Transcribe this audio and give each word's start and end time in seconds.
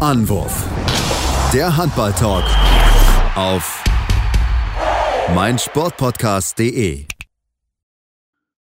Anwurf. 0.00 0.66
Der 1.52 1.76
Handball-Talk 1.76 2.44
auf 3.34 3.84
meinsportpodcast.de. 5.34 7.04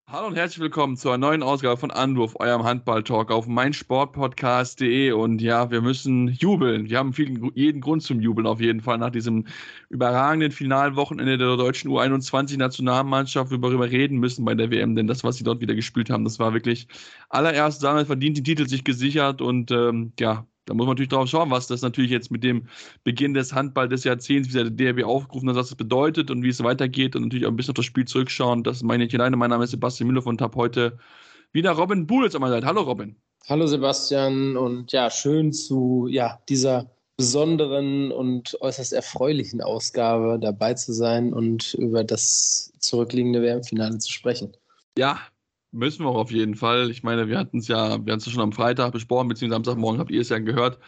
Hallo 0.08 0.26
und 0.26 0.36
herzlich 0.36 0.60
willkommen 0.60 0.98
zu 0.98 1.08
einer 1.08 1.16
neuen 1.16 1.42
Ausgabe 1.42 1.78
von 1.78 1.90
Anwurf, 1.90 2.36
eurem 2.38 2.64
Handball-Talk 2.64 3.30
auf 3.30 3.46
meinsportpodcast.de. 3.46 5.12
Und 5.12 5.40
ja, 5.40 5.70
wir 5.70 5.80
müssen 5.80 6.28
jubeln. 6.28 6.90
Wir 6.90 6.98
haben 6.98 7.14
viel, 7.14 7.40
jeden 7.54 7.80
Grund 7.80 8.02
zum 8.02 8.20
Jubeln 8.20 8.46
auf 8.46 8.60
jeden 8.60 8.82
Fall 8.82 8.98
nach 8.98 9.08
diesem 9.08 9.46
überragenden 9.88 10.52
Finalwochenende 10.52 11.38
der 11.38 11.56
deutschen 11.56 11.90
U21-Nationalmannschaft, 11.90 13.50
worüber 13.50 13.80
wir 13.80 13.90
reden 13.90 14.18
müssen 14.18 14.44
bei 14.44 14.54
der 14.54 14.70
WM. 14.70 14.96
Denn 14.96 15.06
das, 15.06 15.24
was 15.24 15.36
sie 15.36 15.44
dort 15.44 15.62
wieder 15.62 15.74
gespielt 15.74 16.10
haben, 16.10 16.24
das 16.24 16.38
war 16.38 16.52
wirklich 16.52 16.88
allererst 17.30 17.82
damals 17.82 18.08
verdient 18.08 18.36
den 18.36 18.44
Titel 18.44 18.68
sich 18.68 18.84
gesichert. 18.84 19.40
Und 19.40 19.70
ähm, 19.70 20.12
ja, 20.20 20.46
da 20.64 20.74
muss 20.74 20.86
man 20.86 20.94
natürlich 20.94 21.08
drauf 21.08 21.28
schauen, 21.28 21.50
was 21.50 21.66
das 21.66 21.82
natürlich 21.82 22.10
jetzt 22.10 22.30
mit 22.30 22.44
dem 22.44 22.68
Beginn 23.04 23.34
des 23.34 23.52
Handball 23.52 23.88
des 23.88 24.04
Jahrzehnts, 24.04 24.48
wie 24.50 24.52
der 24.52 24.70
DRB 24.70 25.04
aufgerufen 25.04 25.48
hat, 25.48 25.56
was 25.56 25.68
das 25.68 25.76
bedeutet 25.76 26.30
und 26.30 26.42
wie 26.42 26.48
es 26.48 26.62
weitergeht 26.62 27.16
und 27.16 27.22
natürlich 27.22 27.46
auch 27.46 27.50
ein 27.50 27.56
bisschen 27.56 27.72
auf 27.72 27.76
das 27.76 27.84
Spiel 27.84 28.04
zurückschauen. 28.04 28.62
Das 28.62 28.82
meine 28.82 29.04
ich 29.04 29.14
alleine. 29.14 29.36
Mein 29.36 29.50
Name 29.50 29.64
ist 29.64 29.70
Sebastian 29.70 30.08
Müller 30.08 30.26
und 30.26 30.40
habe 30.40 30.56
heute 30.56 30.98
wieder 31.52 31.72
Robin 31.72 32.06
Buhlitz 32.06 32.34
an 32.34 32.42
meiner 32.42 32.54
Seite. 32.54 32.66
Hallo 32.66 32.82
Robin. 32.82 33.16
Hallo 33.48 33.66
Sebastian 33.66 34.56
und 34.56 34.92
ja, 34.92 35.10
schön 35.10 35.52
zu 35.52 36.06
ja, 36.08 36.38
dieser 36.48 36.90
besonderen 37.16 38.12
und 38.12 38.56
äußerst 38.60 38.92
erfreulichen 38.92 39.60
Ausgabe 39.60 40.38
dabei 40.40 40.74
zu 40.74 40.92
sein 40.92 41.32
und 41.32 41.74
über 41.74 42.04
das 42.04 42.72
zurückliegende 42.78 43.42
WM-Finale 43.42 43.98
zu 43.98 44.12
sprechen. 44.12 44.56
Ja, 44.96 45.20
Müssen 45.74 46.04
wir 46.04 46.10
auch 46.10 46.16
auf 46.16 46.30
jeden 46.30 46.54
Fall. 46.54 46.90
Ich 46.90 47.02
meine, 47.02 47.28
wir 47.28 47.38
hatten 47.38 47.58
es 47.58 47.66
ja, 47.66 48.04
wir 48.04 48.12
hatten 48.12 48.22
es 48.22 48.30
schon 48.30 48.42
am 48.42 48.52
Freitag 48.52 48.92
besprochen, 48.92 49.28
beziehungsweise 49.28 49.56
am 49.56 49.64
Samstagmorgen 49.64 50.00
habt 50.00 50.10
ihr 50.10 50.20
es 50.20 50.28
ja 50.28 50.38
gehört, 50.38 50.78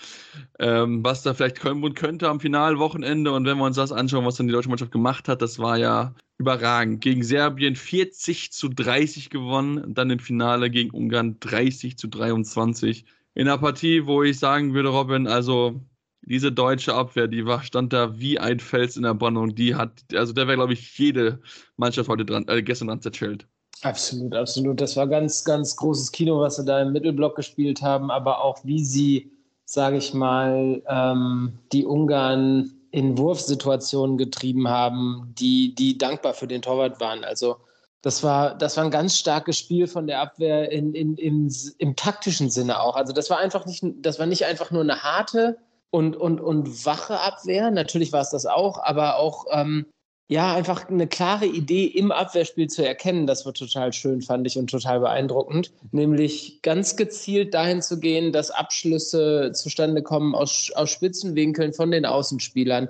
ähm, 0.58 1.02
was 1.02 1.22
da 1.22 1.32
vielleicht 1.32 1.64
und 1.64 1.94
könnte 1.94 2.28
am 2.28 2.38
Finalwochenende. 2.38 3.32
Und 3.32 3.46
wenn 3.46 3.56
wir 3.56 3.64
uns 3.64 3.76
das 3.76 3.92
anschauen, 3.92 4.26
was 4.26 4.36
dann 4.36 4.46
die 4.46 4.52
deutsche 4.52 4.68
Mannschaft 4.68 4.92
gemacht 4.92 5.26
hat, 5.26 5.40
das 5.40 5.58
war 5.58 5.78
ja 5.78 6.14
überragend. 6.36 7.00
Gegen 7.00 7.22
Serbien 7.22 7.76
40 7.76 8.52
zu 8.52 8.68
30 8.68 9.30
gewonnen, 9.30 9.94
dann 9.94 10.10
im 10.10 10.18
Finale 10.18 10.68
gegen 10.70 10.90
Ungarn 10.90 11.40
30 11.40 11.96
zu 11.96 12.08
23. 12.08 13.06
In 13.34 13.48
einer 13.48 13.58
Partie, 13.58 14.06
wo 14.06 14.22
ich 14.22 14.38
sagen 14.38 14.74
würde, 14.74 14.90
Robin, 14.90 15.26
also 15.26 15.80
diese 16.22 16.52
deutsche 16.52 16.94
Abwehr, 16.94 17.26
die 17.26 17.46
war, 17.46 17.62
stand 17.62 17.94
da 17.94 18.18
wie 18.18 18.38
ein 18.38 18.60
Fels 18.60 18.96
in 18.98 19.04
der 19.04 19.14
Brandung. 19.14 19.54
Die 19.54 19.74
hat, 19.76 20.04
also 20.14 20.34
der 20.34 20.46
wäre, 20.46 20.58
glaube 20.58 20.74
ich, 20.74 20.98
jede 20.98 21.40
Mannschaft 21.78 22.10
heute 22.10 22.26
dran, 22.26 22.46
äh, 22.48 22.62
gestern 22.62 22.88
dran 22.88 23.00
zerschellt. 23.00 23.46
Absolut, 23.84 24.34
absolut. 24.34 24.80
Das 24.80 24.96
war 24.96 25.06
ganz, 25.06 25.44
ganz 25.44 25.76
großes 25.76 26.10
Kino, 26.10 26.40
was 26.40 26.56
sie 26.56 26.64
da 26.64 26.80
im 26.80 26.92
Mittelblock 26.92 27.36
gespielt 27.36 27.82
haben, 27.82 28.10
aber 28.10 28.42
auch 28.42 28.64
wie 28.64 28.82
sie, 28.82 29.30
sage 29.66 29.98
ich 29.98 30.14
mal, 30.14 30.82
ähm, 30.88 31.58
die 31.70 31.84
Ungarn 31.84 32.72
in 32.92 33.18
Wurfsituationen 33.18 34.16
getrieben 34.16 34.68
haben, 34.68 35.34
die, 35.38 35.74
die 35.74 35.98
dankbar 35.98 36.32
für 36.32 36.46
den 36.46 36.62
Torwart 36.62 36.98
waren. 36.98 37.24
Also 37.24 37.56
das 38.00 38.22
war, 38.22 38.54
das 38.54 38.78
war 38.78 38.84
ein 38.84 38.90
ganz 38.90 39.18
starkes 39.18 39.58
Spiel 39.58 39.86
von 39.86 40.06
der 40.06 40.20
Abwehr 40.20 40.72
in, 40.72 40.94
in, 40.94 41.18
in, 41.18 41.54
im 41.76 41.94
taktischen 41.94 42.48
Sinne 42.48 42.80
auch. 42.80 42.96
Also 42.96 43.12
das 43.12 43.28
war 43.28 43.38
einfach 43.38 43.66
nicht, 43.66 43.84
das 43.98 44.18
war 44.18 44.24
nicht 44.24 44.46
einfach 44.46 44.70
nur 44.70 44.80
eine 44.80 45.02
harte 45.02 45.58
und, 45.90 46.16
und, 46.16 46.40
und 46.40 46.86
wache 46.86 47.20
Abwehr. 47.20 47.70
Natürlich 47.70 48.14
war 48.14 48.22
es 48.22 48.30
das 48.30 48.46
auch, 48.46 48.82
aber 48.82 49.16
auch 49.16 49.44
ähm, 49.50 49.84
ja, 50.26 50.54
einfach 50.54 50.88
eine 50.88 51.06
klare 51.06 51.44
Idee 51.44 51.84
im 51.84 52.10
Abwehrspiel 52.10 52.68
zu 52.68 52.86
erkennen, 52.86 53.26
das 53.26 53.44
war 53.44 53.52
total 53.52 53.92
schön, 53.92 54.22
fand 54.22 54.46
ich 54.46 54.56
und 54.56 54.70
total 54.70 55.00
beeindruckend. 55.00 55.70
Nämlich 55.92 56.60
ganz 56.62 56.96
gezielt 56.96 57.52
dahin 57.52 57.82
zu 57.82 58.00
gehen, 58.00 58.32
dass 58.32 58.50
Abschlüsse 58.50 59.52
zustande 59.52 60.02
kommen 60.02 60.34
aus, 60.34 60.72
aus 60.74 60.88
Spitzenwinkeln 60.88 61.74
von 61.74 61.90
den 61.90 62.06
Außenspielern, 62.06 62.88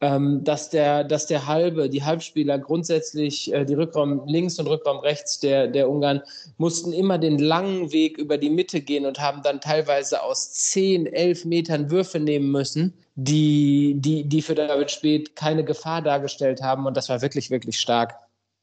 ähm, 0.00 0.42
dass, 0.42 0.70
der, 0.70 1.04
dass 1.04 1.26
der 1.28 1.46
Halbe, 1.46 1.88
die 1.88 2.02
Halbspieler 2.02 2.58
grundsätzlich, 2.58 3.52
äh, 3.52 3.64
die 3.64 3.74
Rückraum 3.74 4.26
links 4.26 4.58
und 4.58 4.66
Rückraum 4.66 4.98
rechts 4.98 5.38
der, 5.38 5.68
der 5.68 5.88
Ungarn, 5.88 6.22
mussten 6.56 6.92
immer 6.92 7.18
den 7.18 7.38
langen 7.38 7.92
Weg 7.92 8.18
über 8.18 8.38
die 8.38 8.50
Mitte 8.50 8.80
gehen 8.80 9.06
und 9.06 9.20
haben 9.20 9.42
dann 9.44 9.60
teilweise 9.60 10.20
aus 10.20 10.52
10, 10.52 11.06
11 11.06 11.44
Metern 11.44 11.90
Würfe 11.92 12.18
nehmen 12.18 12.50
müssen 12.50 12.94
die, 13.14 13.94
die, 13.98 14.24
die 14.24 14.42
für 14.42 14.54
David 14.54 14.90
Speth 14.90 15.36
keine 15.36 15.64
Gefahr 15.64 16.02
dargestellt 16.02 16.62
haben. 16.62 16.86
Und 16.86 16.96
das 16.96 17.08
war 17.08 17.20
wirklich, 17.22 17.50
wirklich 17.50 17.78
stark. 17.78 18.14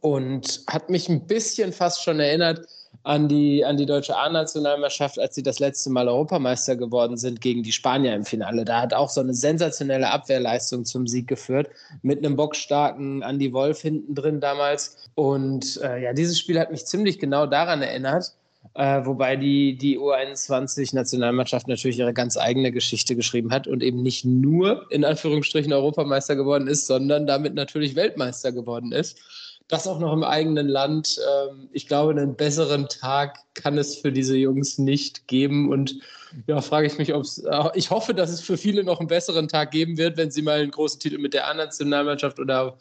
Und 0.01 0.61
hat 0.67 0.89
mich 0.89 1.09
ein 1.09 1.27
bisschen 1.27 1.73
fast 1.73 2.03
schon 2.03 2.19
erinnert 2.19 2.65
an 3.03 3.27
die, 3.27 3.63
an 3.63 3.77
die 3.77 3.85
deutsche 3.85 4.17
A-Nationalmannschaft, 4.17 5.19
als 5.19 5.35
sie 5.35 5.43
das 5.43 5.59
letzte 5.59 5.89
Mal 5.89 6.07
Europameister 6.07 6.75
geworden 6.75 7.17
sind 7.17 7.41
gegen 7.41 7.63
die 7.63 7.71
Spanier 7.71 8.15
im 8.15 8.25
Finale. 8.25 8.65
Da 8.65 8.81
hat 8.81 8.93
auch 8.93 9.09
so 9.09 9.21
eine 9.21 9.33
sensationelle 9.33 10.09
Abwehrleistung 10.09 10.85
zum 10.85 11.07
Sieg 11.07 11.27
geführt, 11.27 11.69
mit 12.01 12.19
einem 12.19 12.35
bockstarken 12.35 13.21
Andy 13.21 13.53
Wolf 13.53 13.81
hinten 13.81 14.15
drin 14.15 14.39
damals. 14.39 14.97
Und 15.15 15.79
äh, 15.81 16.01
ja, 16.03 16.13
dieses 16.13 16.39
Spiel 16.39 16.59
hat 16.59 16.71
mich 16.71 16.85
ziemlich 16.85 17.19
genau 17.19 17.45
daran 17.45 17.81
erinnert. 17.81 18.33
Äh, 18.75 19.05
wobei 19.05 19.35
die, 19.35 19.77
die 19.77 19.99
U21-Nationalmannschaft 19.99 21.67
natürlich 21.67 21.99
ihre 21.99 22.13
ganz 22.13 22.37
eigene 22.37 22.71
Geschichte 22.71 23.15
geschrieben 23.15 23.51
hat 23.51 23.67
und 23.67 23.83
eben 23.83 24.01
nicht 24.01 24.25
nur 24.25 24.85
in 24.91 25.03
Anführungsstrichen 25.03 25.73
Europameister 25.73 26.35
geworden 26.35 26.67
ist, 26.67 26.87
sondern 26.87 27.25
damit 27.27 27.55
natürlich 27.55 27.95
Weltmeister 27.95 28.51
geworden 28.51 28.91
ist. 28.91 29.19
Das 29.67 29.85
auch 29.85 29.99
noch 29.99 30.13
im 30.13 30.23
eigenen 30.23 30.67
Land. 30.67 31.19
Ähm, 31.19 31.69
ich 31.71 31.87
glaube, 31.87 32.11
einen 32.11 32.35
besseren 32.35 32.87
Tag 32.89 33.37
kann 33.53 33.77
es 33.77 33.95
für 33.97 34.11
diese 34.11 34.35
Jungs 34.35 34.79
nicht 34.79 35.27
geben. 35.27 35.71
Und 35.71 35.99
ja, 36.47 36.59
frage 36.61 36.87
ich 36.87 36.97
mich, 36.97 37.13
ob 37.13 37.21
es. 37.21 37.37
Äh, 37.39 37.69
ich 37.75 37.91
hoffe, 37.91 38.15
dass 38.15 38.31
es 38.31 38.41
für 38.41 38.57
viele 38.57 38.83
noch 38.83 38.99
einen 38.99 39.09
besseren 39.09 39.47
Tag 39.47 39.69
geben 39.71 39.97
wird, 39.97 40.17
wenn 40.17 40.31
sie 40.31 40.41
mal 40.41 40.59
einen 40.59 40.71
großen 40.71 40.99
Titel 40.99 41.19
mit 41.19 41.35
der 41.35 41.47
A-Nationalmannschaft 41.47 42.39
oder 42.39 42.77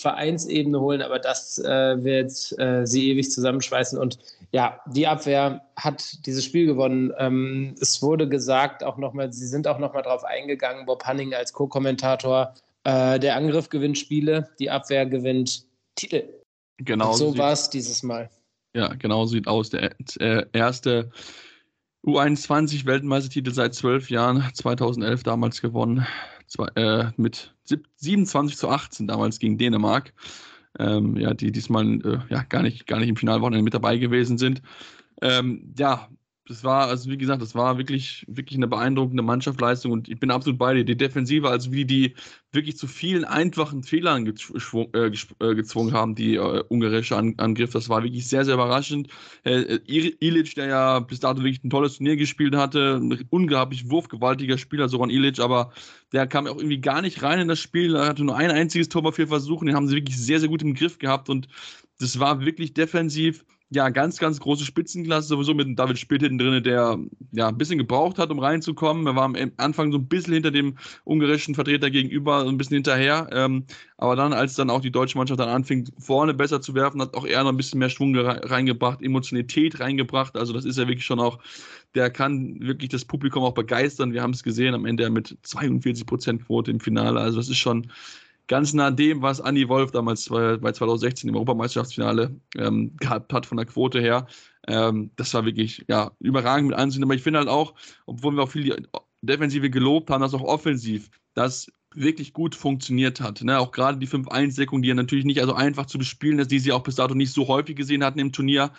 Vereinsebene 0.00 0.80
holen, 0.80 1.02
aber 1.02 1.18
das 1.18 1.58
äh, 1.58 2.02
wird 2.04 2.58
äh, 2.58 2.86
sie 2.86 3.10
ewig 3.10 3.30
zusammenschweißen. 3.30 3.98
Und 3.98 4.18
ja, 4.52 4.80
die 4.86 5.06
Abwehr 5.06 5.62
hat 5.76 6.26
dieses 6.26 6.44
Spiel 6.44 6.66
gewonnen. 6.66 7.12
Ähm, 7.18 7.74
es 7.80 8.02
wurde 8.02 8.28
gesagt, 8.28 8.84
auch 8.84 8.96
nochmal, 8.96 9.32
sie 9.32 9.46
sind 9.46 9.66
auch 9.66 9.78
nochmal 9.78 10.02
drauf 10.02 10.24
eingegangen, 10.24 10.86
Bob 10.86 11.04
Hanning 11.04 11.34
als 11.34 11.52
Co-Kommentator, 11.52 12.54
äh, 12.84 13.18
der 13.18 13.36
Angriff 13.36 13.68
gewinnt 13.68 13.98
Spiele, 13.98 14.48
die 14.58 14.70
Abwehr 14.70 15.06
gewinnt 15.06 15.64
Titel. 15.94 16.24
Genau. 16.78 17.10
Und 17.10 17.16
so 17.16 17.38
war 17.38 17.52
es 17.52 17.70
dieses 17.70 18.02
Mal. 18.02 18.30
Ja, 18.74 18.88
genau 18.88 19.24
sieht 19.24 19.48
aus. 19.48 19.70
Der 19.70 19.94
äh, 20.20 20.44
erste 20.52 21.10
U21-Weltmeistertitel 22.04 23.52
seit 23.52 23.74
zwölf 23.74 24.10
Jahren, 24.10 24.44
2011 24.54 25.22
damals 25.22 25.62
gewonnen 25.62 26.06
zwei, 26.46 26.68
äh, 26.74 27.10
mit 27.16 27.54
27 27.96 28.56
zu 28.56 28.68
18 28.68 29.06
damals 29.06 29.38
gegen 29.38 29.58
Dänemark. 29.58 30.12
Ähm, 30.78 31.16
ja, 31.16 31.32
die 31.32 31.52
diesmal 31.52 31.86
äh, 32.04 32.18
ja, 32.28 32.42
gar, 32.42 32.62
nicht, 32.62 32.86
gar 32.86 33.00
nicht 33.00 33.08
im 33.08 33.16
Finalwochenende 33.16 33.62
mit 33.62 33.74
dabei 33.74 33.96
gewesen 33.96 34.36
sind. 34.36 34.62
Ähm, 35.22 35.72
ja, 35.78 36.08
das 36.48 36.62
war, 36.62 36.86
also 36.86 37.10
wie 37.10 37.18
gesagt, 37.18 37.42
das 37.42 37.54
war 37.56 37.76
wirklich, 37.76 38.24
wirklich 38.28 38.56
eine 38.56 38.68
beeindruckende 38.68 39.22
Mannschaftsleistung 39.22 39.90
und 39.90 40.08
ich 40.08 40.20
bin 40.20 40.30
absolut 40.30 40.58
bei 40.58 40.74
dir. 40.74 40.84
Die 40.84 40.96
Defensive, 40.96 41.48
also 41.48 41.72
wie 41.72 41.84
die 41.84 42.14
wirklich 42.52 42.76
zu 42.76 42.86
vielen 42.86 43.24
einfachen 43.24 43.82
Fehlern 43.82 44.24
gezwungen, 44.24 44.94
äh, 44.94 45.10
äh, 45.40 45.54
gezwungen 45.54 45.92
haben, 45.92 46.14
die 46.14 46.36
äh, 46.36 46.62
ungarische 46.68 47.16
An 47.16 47.34
Angriff, 47.38 47.72
das 47.72 47.88
war 47.88 48.04
wirklich 48.04 48.28
sehr, 48.28 48.44
sehr 48.44 48.54
überraschend. 48.54 49.08
Äh, 49.42 49.78
Ilic, 49.86 50.54
der 50.54 50.66
ja 50.68 51.00
bis 51.00 51.18
dato 51.20 51.40
wirklich 51.42 51.64
ein 51.64 51.70
tolles 51.70 51.96
Turnier 51.96 52.16
gespielt 52.16 52.54
hatte, 52.54 53.00
ein 53.02 53.26
unglaublich 53.30 53.90
wurfgewaltiger 53.90 54.56
Spieler, 54.56 54.88
Soran 54.88 55.10
Ilic, 55.10 55.40
aber 55.40 55.72
der 56.12 56.28
kam 56.28 56.46
auch 56.46 56.56
irgendwie 56.56 56.80
gar 56.80 57.02
nicht 57.02 57.22
rein 57.22 57.40
in 57.40 57.48
das 57.48 57.58
Spiel, 57.58 57.96
er 57.96 58.06
hatte 58.06 58.24
nur 58.24 58.36
ein 58.36 58.52
einziges 58.52 58.88
Tor 58.88 59.02
bei 59.02 59.10
vier 59.10 59.26
Versuchen, 59.26 59.66
den 59.66 59.74
haben 59.74 59.88
sie 59.88 59.96
wirklich 59.96 60.16
sehr, 60.16 60.38
sehr 60.38 60.48
gut 60.48 60.62
im 60.62 60.74
Griff 60.74 60.98
gehabt 60.98 61.28
und 61.28 61.48
das 61.98 62.20
war 62.20 62.44
wirklich 62.44 62.74
defensiv 62.74 63.44
ja, 63.70 63.88
ganz, 63.88 64.18
ganz 64.18 64.38
große 64.38 64.64
Spitzenklasse, 64.64 65.26
sowieso 65.26 65.52
mit 65.52 65.66
einem 65.66 65.74
David 65.74 65.98
Spitt 65.98 66.22
hinten 66.22 66.38
drin, 66.38 66.62
der 66.62 66.98
ja 67.32 67.48
ein 67.48 67.58
bisschen 67.58 67.78
gebraucht 67.78 68.16
hat, 68.16 68.30
um 68.30 68.38
reinzukommen. 68.38 69.06
Er 69.08 69.16
war 69.16 69.24
am 69.24 69.34
Anfang 69.56 69.90
so 69.90 69.98
ein 69.98 70.06
bisschen 70.06 70.34
hinter 70.34 70.52
dem 70.52 70.76
ungarischen 71.04 71.56
Vertreter 71.56 71.90
gegenüber, 71.90 72.44
so 72.44 72.48
ein 72.48 72.58
bisschen 72.58 72.76
hinterher. 72.76 73.28
Ähm, 73.32 73.64
aber 73.96 74.14
dann, 74.14 74.32
als 74.32 74.54
dann 74.54 74.70
auch 74.70 74.80
die 74.80 74.92
deutsche 74.92 75.18
Mannschaft 75.18 75.40
dann 75.40 75.48
anfing, 75.48 75.88
vorne 75.98 76.32
besser 76.32 76.60
zu 76.60 76.74
werfen, 76.74 77.02
hat 77.02 77.14
auch 77.16 77.26
er 77.26 77.42
noch 77.42 77.50
ein 77.50 77.56
bisschen 77.56 77.80
mehr 77.80 77.90
Schwung 77.90 78.16
reingebracht, 78.16 79.02
Emotionalität 79.02 79.80
reingebracht. 79.80 80.36
Also, 80.36 80.52
das 80.52 80.64
ist 80.64 80.78
ja 80.78 80.86
wirklich 80.86 81.04
schon 81.04 81.18
auch, 81.18 81.40
der 81.96 82.10
kann 82.10 82.60
wirklich 82.60 82.90
das 82.90 83.04
Publikum 83.04 83.42
auch 83.42 83.54
begeistern. 83.54 84.12
Wir 84.12 84.22
haben 84.22 84.32
es 84.32 84.44
gesehen, 84.44 84.74
am 84.74 84.86
Ende 84.86 85.10
mit 85.10 85.38
42% 85.44 86.44
Quote 86.44 86.70
im 86.70 86.78
Finale. 86.78 87.18
Also, 87.18 87.38
das 87.38 87.48
ist 87.48 87.58
schon 87.58 87.90
ganz 88.48 88.72
nah 88.72 88.90
dem, 88.90 89.22
was 89.22 89.40
Andy 89.40 89.68
Wolf 89.68 89.90
damals 89.90 90.28
bei 90.28 90.72
2016 90.72 91.28
im 91.28 91.34
Europameisterschaftsfinale 91.34 92.40
ähm, 92.56 92.96
gehabt 92.96 93.32
hat 93.32 93.46
von 93.46 93.56
der 93.56 93.66
Quote 93.66 94.00
her. 94.00 94.26
Ähm, 94.68 95.10
das 95.16 95.34
war 95.34 95.44
wirklich 95.44 95.84
ja, 95.88 96.12
überragend 96.20 96.68
mit 96.68 96.78
Ansehen. 96.78 97.02
Aber 97.02 97.14
ich 97.14 97.22
finde 97.22 97.40
halt 97.40 97.48
auch, 97.48 97.74
obwohl 98.06 98.34
wir 98.34 98.42
auch 98.42 98.50
viel 98.50 98.64
die 98.64 98.74
Defensive 99.22 99.70
gelobt 99.70 100.10
haben, 100.10 100.20
dass 100.20 100.34
auch 100.34 100.42
offensiv 100.42 101.10
das 101.34 101.70
wirklich 101.96 102.32
gut 102.32 102.54
funktioniert 102.54 103.20
hat. 103.20 103.42
Ne? 103.42 103.58
Auch 103.58 103.72
gerade 103.72 103.98
die 103.98 104.06
5-1-Deckung, 104.06 104.82
die 104.82 104.88
ja 104.88 104.94
natürlich 104.94 105.24
nicht 105.24 105.40
also 105.40 105.54
einfach 105.54 105.86
zu 105.86 105.98
bespielen 105.98 106.38
ist, 106.38 106.50
die 106.50 106.58
sie 106.58 106.72
auch 106.72 106.82
bis 106.82 106.96
dato 106.96 107.14
nicht 107.14 107.32
so 107.32 107.48
häufig 107.48 107.76
gesehen 107.76 108.04
hatten 108.04 108.18
im 108.18 108.32
Turnier. 108.32 108.70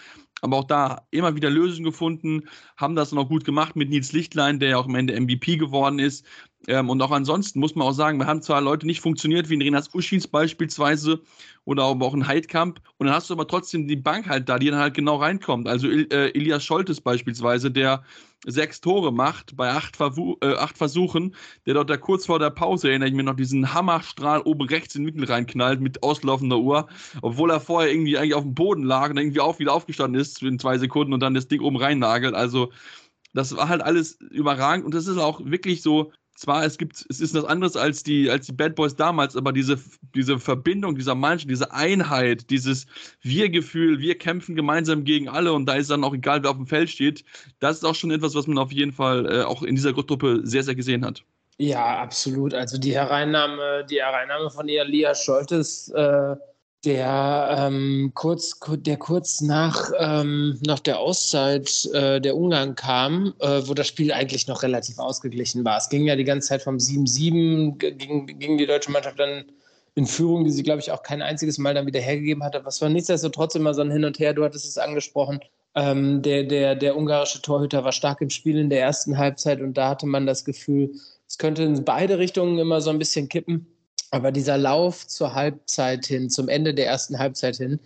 Aber 0.41 0.57
auch 0.57 0.63
da 0.65 1.07
immer 1.09 1.35
wieder 1.35 1.49
Lösungen 1.49 1.85
gefunden, 1.85 2.43
haben 2.77 2.95
das 2.95 3.11
noch 3.11 3.27
gut 3.27 3.43
gemacht 3.43 3.75
mit 3.75 3.89
Nils 3.89 4.11
Lichtlein, 4.11 4.59
der 4.59 4.69
ja 4.69 4.77
auch 4.77 4.85
am 4.85 4.95
Ende 4.95 5.19
MVP 5.19 5.57
geworden 5.57 5.97
ist. 5.97 6.25
Ähm, 6.65 6.89
und 6.89 7.01
auch 7.01 7.11
ansonsten 7.11 7.59
muss 7.59 7.75
man 7.75 7.87
auch 7.87 7.93
sagen, 7.93 8.19
wir 8.19 8.25
haben 8.25 8.41
zwar 8.41 8.61
Leute 8.61 8.87
nicht 8.87 9.01
funktioniert, 9.01 9.49
wie 9.49 9.53
in 9.53 9.61
Renas 9.61 9.93
Uschins 9.93 10.27
beispielsweise 10.27 11.21
oder 11.65 11.83
auch 11.83 12.13
ein 12.13 12.27
Heidkamp. 12.27 12.81
Und 12.97 13.07
dann 13.07 13.15
hast 13.15 13.29
du 13.29 13.33
aber 13.35 13.47
trotzdem 13.47 13.87
die 13.87 13.95
Bank 13.95 14.27
halt 14.27 14.49
da, 14.49 14.57
die 14.57 14.69
dann 14.69 14.79
halt 14.79 14.93
genau 14.93 15.17
reinkommt. 15.17 15.67
Also 15.67 15.87
äh, 15.87 16.31
Elias 16.33 16.63
Scholtes 16.65 16.99
beispielsweise, 16.99 17.69
der 17.69 18.03
sechs 18.45 18.81
Tore 18.81 19.11
macht 19.11 19.55
bei 19.55 19.69
acht, 19.71 19.99
äh, 19.99 20.53
acht, 20.53 20.77
Versuchen, 20.77 21.35
der 21.65 21.75
dort 21.75 21.89
da 21.89 21.97
kurz 21.97 22.25
vor 22.25 22.39
der 22.39 22.49
Pause, 22.49 22.89
erinnere 22.89 23.09
ich 23.09 23.15
mich 23.15 23.25
noch, 23.25 23.35
diesen 23.35 23.73
Hammerstrahl 23.73 24.41
oben 24.41 24.67
rechts 24.67 24.95
in 24.95 25.03
den 25.03 25.13
Winkel 25.13 25.31
reinknallt 25.31 25.81
mit 25.81 26.03
auslaufender 26.03 26.59
Uhr, 26.59 26.87
obwohl 27.21 27.51
er 27.51 27.59
vorher 27.59 27.91
irgendwie 27.91 28.17
eigentlich 28.17 28.35
auf 28.35 28.43
dem 28.43 28.55
Boden 28.55 28.83
lag 28.83 29.09
und 29.09 29.17
irgendwie 29.17 29.39
auch 29.39 29.59
wieder 29.59 29.73
aufgestanden 29.73 30.19
ist 30.19 30.41
in 30.41 30.59
zwei 30.59 30.77
Sekunden 30.77 31.13
und 31.13 31.21
dann 31.21 31.33
das 31.33 31.47
Ding 31.47 31.61
oben 31.61 31.77
rein 31.77 31.99
nagelt. 31.99 32.35
Also 32.35 32.71
das 33.33 33.55
war 33.55 33.69
halt 33.69 33.81
alles 33.81 34.19
überragend 34.31 34.85
und 34.85 34.93
das 34.93 35.07
ist 35.07 35.17
auch 35.17 35.41
wirklich 35.43 35.81
so 35.81 36.11
zwar, 36.37 36.63
es 36.63 36.77
gibt, 36.77 37.05
es 37.09 37.19
ist 37.19 37.33
was 37.33 37.45
anderes 37.45 37.75
als 37.75 38.03
die, 38.03 38.29
als 38.29 38.45
die 38.45 38.53
Bad 38.53 38.75
Boys 38.75 38.95
damals, 38.95 39.35
aber 39.35 39.51
diese, 39.51 39.79
diese 40.13 40.37
Verbindung 40.37 40.95
dieser 40.95 41.15
Mannschaft, 41.15 41.49
diese 41.49 41.73
Einheit, 41.73 42.49
dieses 42.51 42.85
Wir-Gefühl, 43.21 43.99
wir 43.99 44.17
kämpfen 44.17 44.55
gemeinsam 44.55 45.03
gegen 45.03 45.27
alle 45.27 45.51
und 45.51 45.65
da 45.65 45.73
ist 45.73 45.89
dann 45.89 46.03
auch 46.03 46.13
egal, 46.13 46.43
wer 46.43 46.51
auf 46.51 46.57
dem 46.57 46.67
Feld 46.67 46.89
steht, 46.89 47.25
das 47.59 47.77
ist 47.77 47.83
auch 47.83 47.95
schon 47.95 48.11
etwas, 48.11 48.35
was 48.35 48.45
man 48.45 48.59
auf 48.59 48.71
jeden 48.71 48.93
Fall 48.93 49.25
äh, 49.25 49.43
auch 49.43 49.63
in 49.63 49.75
dieser 49.75 49.93
Gruppe 49.93 50.41
sehr, 50.43 50.63
sehr 50.63 50.75
gesehen 50.75 51.03
hat. 51.03 51.23
Ja, 51.57 51.97
absolut. 51.97 52.53
Also 52.53 52.77
die 52.77 52.93
Hereinnahme, 52.93 53.83
die 53.89 53.99
Hereinnahme 53.99 54.51
von 54.51 54.69
Elias 54.69 55.23
Scholtes, 55.23 55.89
äh, 55.89 56.35
der 56.87 57.67
ähm, 57.67 58.11
kurz, 58.13 58.57
der 58.65 58.95
kurz 58.95 59.41
nach, 59.41 59.91
ähm, 59.99 60.57
nach 60.65 60.79
der 60.79 60.99
Auszeit 60.99 61.85
äh, 61.93 62.21
der 62.21 62.37
Ungarn 62.37 62.75
kam, 62.75 63.33
äh, 63.39 63.61
wo 63.65 63.73
das 63.73 63.87
Spiel 63.87 64.13
eigentlich 64.13 64.47
noch 64.47 64.63
relativ 64.63 64.97
ausgeglichen 64.97 65.65
war. 65.65 65.77
Es 65.77 65.89
ging 65.89 66.05
ja 66.05 66.15
die 66.15 66.23
ganze 66.23 66.47
Zeit 66.47 66.61
vom 66.61 66.77
7-7, 66.77 67.77
ging, 67.77 68.57
die 68.57 68.65
deutsche 68.65 68.89
Mannschaft 68.89 69.19
dann 69.19 69.43
in 69.95 70.05
Führung, 70.05 70.45
die 70.45 70.51
sie, 70.51 70.63
glaube 70.63 70.79
ich, 70.79 70.91
auch 70.93 71.03
kein 71.03 71.21
einziges 71.21 71.57
Mal 71.57 71.73
dann 71.73 71.87
wieder 71.87 71.99
hergegeben 71.99 72.41
hatte. 72.41 72.63
Was 72.63 72.81
war 72.81 72.87
nichtsdestotrotz 72.87 73.55
immer 73.55 73.73
so 73.73 73.81
ein 73.81 73.91
Hin 73.91 74.05
und 74.05 74.17
Her, 74.19 74.33
du 74.33 74.45
hattest 74.45 74.65
es 74.65 74.77
angesprochen. 74.77 75.41
Ähm, 75.75 76.21
der, 76.21 76.43
der, 76.43 76.75
der 76.75 76.95
ungarische 76.95 77.41
Torhüter 77.41 77.83
war 77.83 77.91
stark 77.91 78.21
im 78.21 78.29
Spiel 78.29 78.57
in 78.57 78.69
der 78.69 78.79
ersten 78.79 79.17
Halbzeit 79.17 79.59
und 79.59 79.73
da 79.73 79.89
hatte 79.89 80.05
man 80.05 80.25
das 80.25 80.45
Gefühl, 80.45 80.91
es 81.27 81.37
könnte 81.37 81.63
in 81.63 81.83
beide 81.83 82.17
Richtungen 82.17 82.57
immer 82.59 82.79
so 82.79 82.91
ein 82.91 82.97
bisschen 82.97 83.27
kippen. 83.27 83.67
Aber 84.11 84.31
dieser 84.31 84.57
Lauf 84.57 85.05
zur 85.07 85.33
Halbzeit 85.33 86.05
hin, 86.05 86.29
zum 86.29 86.49
Ende 86.49 86.73
der 86.73 86.87
ersten 86.87 87.19
Halbzeit 87.19 87.57
hin, 87.57 87.79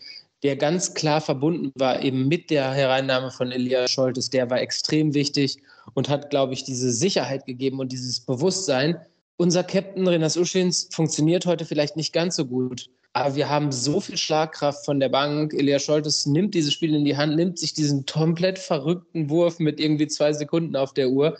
der 0.43 0.55
ganz 0.55 0.93
klar 0.93 1.21
verbunden 1.21 1.71
war 1.75 2.01
eben 2.01 2.27
mit 2.27 2.49
der 2.49 2.71
Hereinnahme 2.71 3.31
von 3.31 3.51
Elias 3.51 3.91
Scholtes, 3.91 4.29
der 4.29 4.49
war 4.49 4.59
extrem 4.59 5.13
wichtig 5.13 5.57
und 5.93 6.09
hat, 6.09 6.29
glaube 6.29 6.53
ich, 6.53 6.63
diese 6.63 6.91
Sicherheit 6.91 7.45
gegeben 7.45 7.79
und 7.79 7.91
dieses 7.91 8.19
Bewusstsein. 8.21 8.97
Unser 9.37 9.63
Captain 9.63 10.07
Renas 10.07 10.37
Uschins 10.37 10.87
funktioniert 10.91 11.45
heute 11.45 11.65
vielleicht 11.65 11.95
nicht 11.95 12.13
ganz 12.13 12.35
so 12.35 12.45
gut, 12.45 12.89
aber 13.13 13.35
wir 13.35 13.49
haben 13.49 13.71
so 13.71 13.99
viel 13.99 14.17
Schlagkraft 14.17 14.85
von 14.85 14.99
der 14.99 15.09
Bank. 15.09 15.53
Elias 15.53 15.83
Scholtes 15.83 16.25
nimmt 16.25 16.53
dieses 16.53 16.73
Spiel 16.73 16.95
in 16.95 17.05
die 17.05 17.17
Hand, 17.17 17.35
nimmt 17.35 17.59
sich 17.59 17.73
diesen 17.73 18.05
komplett 18.05 18.57
verrückten 18.57 19.29
Wurf 19.29 19.59
mit 19.59 19.79
irgendwie 19.79 20.07
zwei 20.07 20.33
Sekunden 20.33 20.75
auf 20.75 20.93
der 20.93 21.09
Uhr 21.09 21.37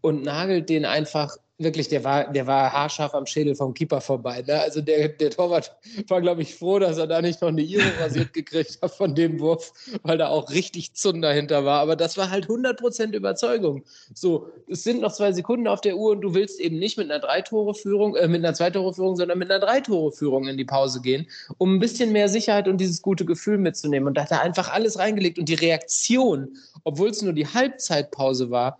und 0.00 0.22
nagelt 0.22 0.68
den 0.68 0.84
einfach 0.84 1.36
wirklich, 1.58 1.88
der 1.88 2.02
war, 2.02 2.32
der 2.32 2.46
war 2.46 2.72
haarscharf 2.72 3.14
am 3.14 3.26
Schädel 3.26 3.54
vom 3.54 3.74
Keeper 3.74 4.00
vorbei. 4.00 4.42
Ne? 4.46 4.60
Also 4.60 4.80
der, 4.80 5.08
der 5.08 5.30
Torwart 5.30 5.76
war, 6.08 6.20
glaube 6.20 6.42
ich, 6.42 6.54
froh, 6.54 6.80
dass 6.80 6.98
er 6.98 7.06
da 7.06 7.22
nicht 7.22 7.40
noch 7.40 7.48
eine 7.48 7.62
Iro 7.62 7.84
rasiert 8.00 8.32
gekriegt 8.32 8.78
hat 8.82 8.92
von 8.92 9.14
dem 9.14 9.38
Wurf, 9.38 9.72
weil 10.02 10.18
da 10.18 10.28
auch 10.28 10.50
richtig 10.50 10.94
Zund 10.94 11.22
dahinter 11.22 11.64
war. 11.64 11.80
Aber 11.80 11.94
das 11.94 12.16
war 12.16 12.30
halt 12.30 12.46
100% 12.46 13.12
Überzeugung. 13.12 13.84
So, 14.14 14.48
es 14.68 14.82
sind 14.82 15.00
noch 15.00 15.12
zwei 15.12 15.32
Sekunden 15.32 15.68
auf 15.68 15.80
der 15.80 15.96
Uhr 15.96 16.10
und 16.10 16.22
du 16.22 16.34
willst 16.34 16.58
eben 16.58 16.78
nicht 16.78 16.98
mit 16.98 17.10
einer 17.10 17.20
Drei-Tore-Führung, 17.20 18.16
äh, 18.16 18.26
mit 18.26 18.44
einer 18.44 18.54
Zwei-Tore-Führung, 18.54 19.14
sondern 19.16 19.38
mit 19.38 19.50
einer 19.50 19.64
Drei-Tore-Führung 19.64 20.48
in 20.48 20.56
die 20.56 20.64
Pause 20.64 21.00
gehen, 21.02 21.28
um 21.58 21.76
ein 21.76 21.78
bisschen 21.78 22.10
mehr 22.10 22.28
Sicherheit 22.28 22.66
und 22.66 22.78
dieses 22.78 23.00
gute 23.00 23.24
Gefühl 23.24 23.58
mitzunehmen. 23.58 24.08
Und 24.08 24.16
da 24.16 24.22
hat 24.22 24.32
er 24.32 24.42
einfach 24.42 24.72
alles 24.72 24.98
reingelegt 24.98 25.38
und 25.38 25.48
die 25.48 25.54
Reaktion, 25.54 26.56
obwohl 26.82 27.10
es 27.10 27.22
nur 27.22 27.32
die 27.32 27.46
Halbzeitpause 27.46 28.50
war, 28.50 28.78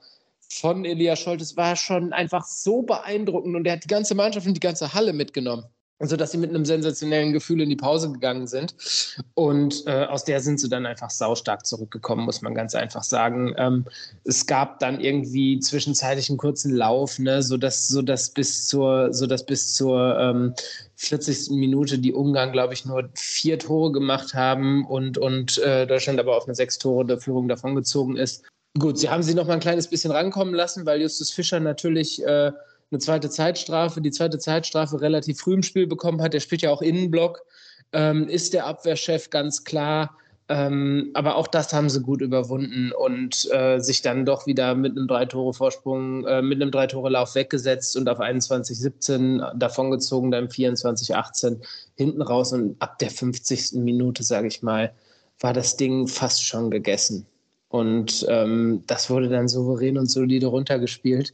von 0.61 0.85
Elias 0.85 1.21
Scholtes 1.21 1.57
war 1.57 1.77
schon 1.77 2.13
einfach 2.13 2.45
so 2.45 2.83
beeindruckend 2.83 3.57
und 3.57 3.67
er 3.67 3.75
hat 3.75 3.85
die 3.85 3.89
ganze 3.89 4.15
Mannschaft 4.15 4.47
und 4.47 4.55
die 4.55 4.61
ganze 4.61 4.95
Halle 4.95 5.13
mitgenommen. 5.13 5.65
Also, 6.01 6.17
dass 6.17 6.33
sie 6.33 6.39
mit 6.39 6.51
einem 6.51 6.65
sensationellen 6.65 7.33
Gefühl 7.33 7.61
in 7.61 7.71
die 7.71 7.77
Pause 7.77 8.11
gegangen 8.11 8.49
sind. 8.49 8.75
Und 9.35 9.85
äh, 9.87 10.05
aus 10.05 10.25
der 10.25 10.41
sind 10.41 10.59
sie 10.59 10.69
dann 10.69 10.87
einfach 10.87 11.09
saustark 11.09 11.65
zurückgekommen, 11.65 12.25
muss 12.25 12.43
man 12.43 12.53
ganz 12.53 12.75
einfach 12.75 13.05
sagen. 13.05 13.55
Ähm, 13.57 13.85
es 14.25 14.45
gab 14.47 14.81
dann 14.81 15.01
irgendwie 15.01 15.61
zwischenzeitlich 15.61 16.29
einen 16.29 16.39
kurzen 16.39 16.75
Lauf, 16.75 17.21
ne, 17.21 17.43
sodass, 17.43 17.87
sodass 17.87 18.31
bis 18.31 18.67
zur, 18.67 19.15
sodass 19.15 19.47
bis 19.47 19.75
zur 19.75 20.19
ähm, 20.19 20.55
40. 20.97 21.51
Minute 21.51 21.99
die 22.01 22.13
Ungarn, 22.13 22.51
glaube 22.51 22.75
ich, 22.75 22.85
nur 22.85 23.09
vier 23.15 23.61
Tore 23.61 23.93
gemacht 23.93 24.35
haben 24.35 24.85
und, 24.87 25.17
und 25.17 25.59
äh, 25.59 25.87
Deutschland 25.87 26.19
aber 26.19 26.37
auf 26.37 26.45
eine 26.45 26.57
sechs 26.57 26.79
Tore 26.79 27.07
der 27.07 27.19
Führung 27.19 27.47
davongezogen 27.47 28.17
ist. 28.17 28.45
Gut, 28.77 28.99
sie 28.99 29.09
haben 29.09 29.23
sie 29.23 29.35
noch 29.35 29.47
mal 29.47 29.55
ein 29.55 29.61
kleines 29.61 29.87
bisschen 29.89 30.11
rankommen 30.11 30.53
lassen, 30.53 30.85
weil 30.85 31.01
Justus 31.01 31.31
Fischer 31.31 31.61
natürlich 31.61 32.21
äh, 32.25 32.51
eine 32.91 32.99
zweite 32.99 33.31
Zeitstrafe, 33.31 34.01
die 34.01 34.11
zweite 34.11 34.39
Zeitstrafe 34.39 35.01
relativ 35.01 35.39
früh 35.39 35.55
im 35.55 35.63
Spiel 35.63 35.87
bekommen 35.87 36.21
hat. 36.21 36.35
Der 36.35 36.41
spielt 36.41 36.63
ja 36.63 36.71
auch 36.71 36.83
Innenblock, 36.83 37.41
ähm, 37.93 38.29
ist 38.29 38.53
der 38.53 38.67
Abwehrchef 38.67 39.31
ganz 39.31 39.63
klar. 39.63 40.17
Ähm, 40.49 41.11
aber 41.15 41.37
auch 41.37 41.47
das 41.47 41.73
haben 41.73 41.89
sie 41.89 42.03
gut 42.03 42.21
überwunden 42.21 42.93
und 42.93 43.49
äh, 43.53 43.79
sich 43.79 44.03
dann 44.03 44.27
doch 44.27 44.47
wieder 44.47 44.75
mit 44.75 44.97
einem 44.97 45.09
Drei-Tore-Vorsprung, 45.09 46.27
äh, 46.27 46.43
mit 46.43 46.61
einem 46.61 46.71
Drei-Tore-Lauf 46.71 47.35
weggesetzt 47.35 47.97
und 47.97 48.09
auf 48.09 48.21
21-17 48.21 49.57
davongezogen, 49.57 50.31
dann 50.33 50.49
24-18 50.49 51.61
hinten 51.95 52.21
raus. 52.23 52.53
Und 52.53 52.77
ab 52.81 52.99
der 52.99 53.11
50. 53.11 53.75
Minute, 53.75 54.23
sage 54.23 54.49
ich 54.49 54.63
mal, 54.63 54.93
war 55.41 55.53
das 55.53 55.77
Ding 55.77 56.09
fast 56.09 56.45
schon 56.45 56.71
gegessen. 56.71 57.27
Und 57.75 58.25
ähm, 58.29 58.85
das 58.87 59.11
wurde 59.11 59.29
dann 59.29 59.49
souverän 59.49 59.99
und 59.99 60.09
solide 60.09 60.47
runtergespielt. 60.47 61.33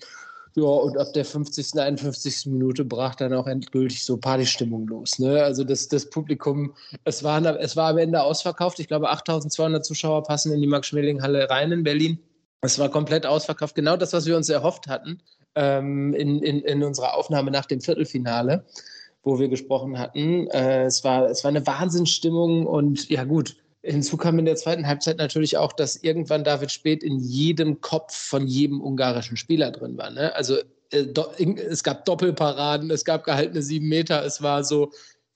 Ja, 0.55 0.63
und 0.63 0.97
ab 0.97 1.13
der 1.13 1.27
50., 1.27 1.79
51. 1.79 2.47
Minute 2.47 2.83
brach 2.83 3.15
dann 3.15 3.35
auch 3.35 3.47
endgültig 3.47 4.07
so 4.07 4.17
Partystimmung 4.17 4.87
los. 4.87 5.19
Ne? 5.19 5.43
Also 5.43 5.65
das, 5.65 5.89
das 5.89 6.09
Publikum, 6.09 6.73
es 7.05 7.23
war, 7.23 7.45
es 7.61 7.77
war 7.77 7.91
am 7.91 7.99
Ende 7.99 8.23
ausverkauft. 8.23 8.81
Ich 8.81 8.89
glaube, 8.89 9.11
8200 9.11 9.85
Zuschauer 9.85 10.23
passen 10.23 10.51
in 10.55 10.63
die 10.63 10.67
Max-Schmeling-Halle 10.67 11.51
rein 11.51 11.73
in 11.73 11.83
Berlin. 11.83 12.19
Es 12.63 12.79
war 12.79 12.89
komplett 12.89 13.27
ausverkauft. 13.27 13.75
Genau 13.75 13.99
das, 13.99 14.15
was 14.15 14.25
wir 14.25 14.35
uns 14.35 14.49
erhofft 14.49 14.87
hatten 14.87 15.21
ähm, 15.57 16.15
in, 16.15 16.41
in, 16.43 16.63
in 16.63 16.83
unserer 16.83 17.19
Aufnahme 17.19 17.51
nach 17.51 17.67
dem 17.67 17.83
Viertelfinale, 17.83 18.65
wo 19.25 19.39
wir 19.39 19.49
gesprochen 19.51 19.99
hatten. 19.99 20.47
Äh, 20.47 20.85
es, 20.85 21.05
war, 21.05 21.29
es 21.29 21.45
war 21.45 21.51
eine 21.51 21.67
Wahnsinnsstimmung 21.67 22.67
und 22.67 23.11
ja 23.11 23.25
gut, 23.25 23.57
Hinzu 23.83 24.17
kam 24.17 24.39
in 24.39 24.45
der 24.45 24.57
zweiten 24.57 24.87
Halbzeit 24.87 25.17
natürlich 25.17 25.57
auch, 25.57 25.73
dass 25.73 25.97
irgendwann 25.97 26.45
David 26.45 26.71
Spät 26.71 27.03
in 27.03 27.19
jedem 27.19 27.81
Kopf 27.81 28.15
von 28.15 28.47
jedem 28.47 28.81
ungarischen 28.81 29.37
Spieler 29.37 29.71
drin 29.71 29.97
war. 29.97 30.11
Ne? 30.11 30.35
Also 30.35 30.57
äh, 30.91 31.07
es 31.69 31.83
gab 31.83 32.05
Doppelparaden, 32.05 32.91
es 32.91 33.05
gab 33.05 33.25
gehaltene 33.25 33.63
sieben 33.63 33.89
Meter, 33.89 34.25
es 34.25 34.43
war 34.43 34.65
so, 34.65 34.91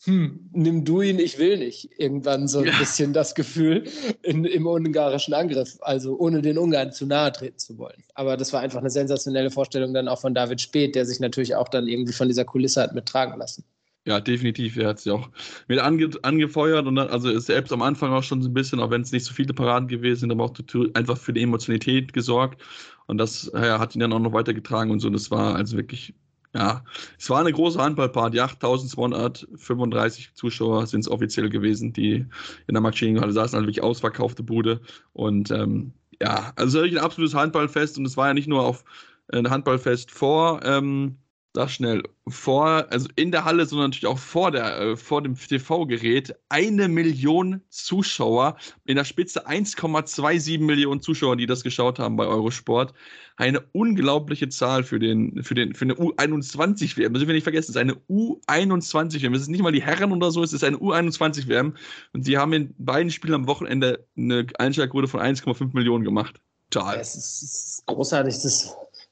hm, 0.05 0.51
nimm 0.53 0.85
du 0.85 1.01
ihn, 1.01 1.19
ich 1.19 1.39
will 1.39 1.57
nicht. 1.57 1.89
Irgendwann 1.99 2.47
so 2.47 2.59
ein 2.59 2.67
ja. 2.67 2.79
bisschen 2.79 3.15
das 3.15 3.35
Gefühl 3.35 3.85
in, 4.23 4.45
im 4.45 4.67
ungarischen 4.67 5.33
Angriff, 5.33 5.79
also 5.81 6.19
ohne 6.19 6.43
den 6.43 6.59
Ungarn 6.59 6.93
zu 6.93 7.07
nahe 7.07 7.33
treten 7.33 7.59
zu 7.59 7.79
wollen. 7.79 8.05
Aber 8.15 8.37
das 8.37 8.53
war 8.53 8.61
einfach 8.61 8.81
eine 8.81 8.91
sensationelle 8.91 9.51
Vorstellung 9.51 9.95
dann 9.95 10.09
auch 10.09 10.21
von 10.21 10.35
David 10.35 10.61
Spät, 10.61 10.95
der 10.95 11.07
sich 11.07 11.21
natürlich 11.21 11.55
auch 11.55 11.69
dann 11.69 11.89
irgendwie 11.89 12.13
von 12.13 12.29
dieser 12.29 12.45
Kulisse 12.45 12.83
hat 12.83 12.95
mittragen 12.95 13.39
lassen. 13.39 13.65
Ja, 14.07 14.21
definitiv. 14.21 14.77
Er 14.77 14.89
hat 14.89 15.01
sich 15.01 15.11
auch 15.13 15.31
mit 15.67 15.79
ange 15.79 16.11
angefeuert 16.23 16.87
und 16.87 16.97
dann, 16.97 17.09
also 17.09 17.31
ist 17.31 17.47
selbst 17.47 17.73
am 17.73 17.81
Anfang 17.81 18.13
auch 18.13 18.23
schon 18.23 18.43
so 18.43 18.51
ein 18.51 18.55
bisschen, 18.55 18.79
auch 18.81 18.91
wenn 18.91 19.01
es 19.01 19.13
nicht 19.13 19.25
so 19.25 19.33
viele 19.33 19.55
Paraden 19.55 19.89
gewesen 19.89 20.21
sind, 20.21 20.33
aber 20.33 20.45
auch 20.45 20.53
einfach 20.93 21.17
für 21.17 21.33
die 21.33 21.43
Emotionalität 21.43 22.13
gesorgt. 22.13 22.63
Und 23.07 23.17
das 23.17 23.51
ja, 23.55 23.79
hat 23.79 23.95
ihn 23.95 24.01
dann 24.01 24.13
auch 24.13 24.19
noch 24.19 24.33
weitergetragen 24.35 24.91
und 24.91 25.01
so. 25.01 25.09
Das 25.09 25.31
war 25.31 25.55
also 25.55 25.79
wirklich, 25.79 26.15
ja, 26.55 26.85
es 27.19 27.31
war 27.31 27.41
eine 27.41 27.53
große 27.53 27.81
Handballparty. 27.81 28.41
8235 28.41 30.35
Zuschauer 30.35 30.87
sind 30.87 31.01
es 31.01 31.09
offiziell 31.09 31.49
gewesen, 31.49 31.95
die 31.95 32.27
in 32.67 32.75
der 32.75 32.83
Maschinenhalle 32.83 33.33
saßen, 33.33 33.57
also 33.57 33.67
wirklich 33.67 33.83
ausverkaufte 33.83 34.43
Bude. 34.43 34.83
Und 35.15 35.51
ähm, 35.51 35.95
ja, 36.21 36.53
also 36.57 36.79
wirklich 36.81 36.99
ein 36.99 37.05
absolutes 37.05 37.35
Handballfest 37.35 37.97
und 37.97 38.05
es 38.05 38.17
war 38.19 38.29
ja 38.29 38.35
nicht 38.35 38.49
nur 38.49 38.65
auf 38.67 38.85
ein 39.29 39.49
Handballfest 39.49 40.11
vor. 40.11 40.61
Ähm, 40.63 41.17
Sag 41.57 41.71
schnell, 41.71 42.03
vor, 42.27 42.85
also 42.91 43.07
in 43.15 43.31
der 43.31 43.45
Halle, 43.45 43.65
sondern 43.65 43.91
natürlich 43.91 44.09
auch 44.09 44.19
vor, 44.19 44.51
der, 44.51 44.77
äh, 44.81 44.97
vor 44.97 45.23
dem 45.23 45.37
TV-Gerät, 45.37 46.35
eine 46.49 46.89
Million 46.89 47.63
Zuschauer, 47.69 48.57
in 48.87 48.97
der 48.97 49.05
Spitze 49.05 49.47
1,27 49.47 50.59
Millionen 50.59 51.01
Zuschauer, 51.01 51.37
die 51.37 51.47
das 51.47 51.63
geschaut 51.63 52.01
haben 52.01 52.17
bei 52.17 52.27
Eurosport. 52.27 52.93
Eine 53.37 53.61
unglaubliche 53.71 54.49
Zahl 54.49 54.83
für, 54.83 54.99
den, 54.99 55.45
für, 55.45 55.55
den, 55.55 55.75
für 55.75 55.85
eine 55.85 55.95
U21-WM. 55.95 57.13
Das 57.13 57.21
dürfen 57.21 57.29
wir 57.29 57.35
nicht 57.35 57.45
vergessen, 57.45 57.71
es 57.71 57.77
ist 57.77 57.81
eine 57.81 57.95
U21-WM. 58.11 59.35
Es 59.35 59.43
ist 59.43 59.49
nicht 59.49 59.63
mal 59.63 59.71
die 59.71 59.83
Herren 59.83 60.11
oder 60.11 60.33
so, 60.33 60.43
es 60.43 60.53
ist 60.53 60.65
eine 60.65 60.79
U21-WM. 60.79 61.75
Und 62.13 62.25
sie 62.25 62.37
haben 62.37 62.53
in 62.53 62.75
beiden 62.79 63.13
Spielen 63.13 63.35
am 63.35 63.47
Wochenende 63.47 64.05
eine 64.17 64.45
Einschlagquote 64.59 65.07
von 65.07 65.21
1,5 65.21 65.71
Millionen 65.73 66.05
gemacht. 66.05 66.41
Total. 66.71 66.99
Es 66.99 67.15
ist 67.15 67.85
großartig, 67.87 68.35
das 68.35 68.45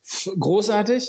ist 0.02 0.30
großartig, 0.40 1.08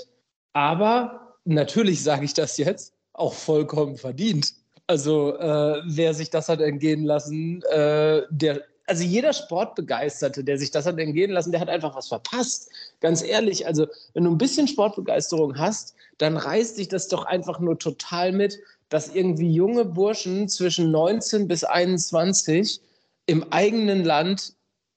aber 0.54 1.23
natürlich 1.46 2.04
sage 2.04 2.26
ich 2.26 2.34
das 2.34 2.58
jetzt, 2.58 2.94
auch 3.14 3.34
vollkommen 3.34 3.98
verdient. 3.98 4.54
Also 4.88 5.38
äh, 5.38 5.82
wer 5.86 6.14
sich 6.14 6.30
das 6.30 6.50
hat 6.50 6.62
entgehen 6.62 7.06
lassen, 7.06 7.62
äh, 7.72 8.24
der, 8.30 8.62
also 8.86 9.04
jeder 9.04 9.32
Sportbegeisterte, 9.32 10.44
der 10.44 10.58
sich 10.58 10.72
das 10.72 10.86
hat 10.86 11.00
entgehen 11.00 11.32
lassen, 11.32 11.52
der 11.52 11.62
hat 11.62 11.70
einfach 11.70 11.96
was 11.96 12.10
verpasst. 12.10 12.70
Ganz 13.00 13.24
ehrlich, 13.24 13.66
also 13.66 13.88
wenn 14.14 14.26
du 14.26 14.32
ein 14.32 14.38
bisschen 14.38 14.68
Sportbegeisterung 14.68 15.58
hast, 15.58 15.96
dann 16.18 16.36
reißt 16.36 16.78
dich 16.78 16.90
das 16.90 17.08
doch 17.08 17.26
einfach 17.26 17.60
nur 17.60 17.80
total 17.80 18.34
mit, 18.34 18.60
dass 18.90 19.16
irgendwie 19.16 19.52
junge 19.52 19.86
Burschen 19.86 20.50
zwischen 20.50 20.92
19 20.92 21.48
bis 21.48 21.64
21 21.64 22.82
im 23.26 23.44
eigenen 23.52 24.04
Land 24.04 24.54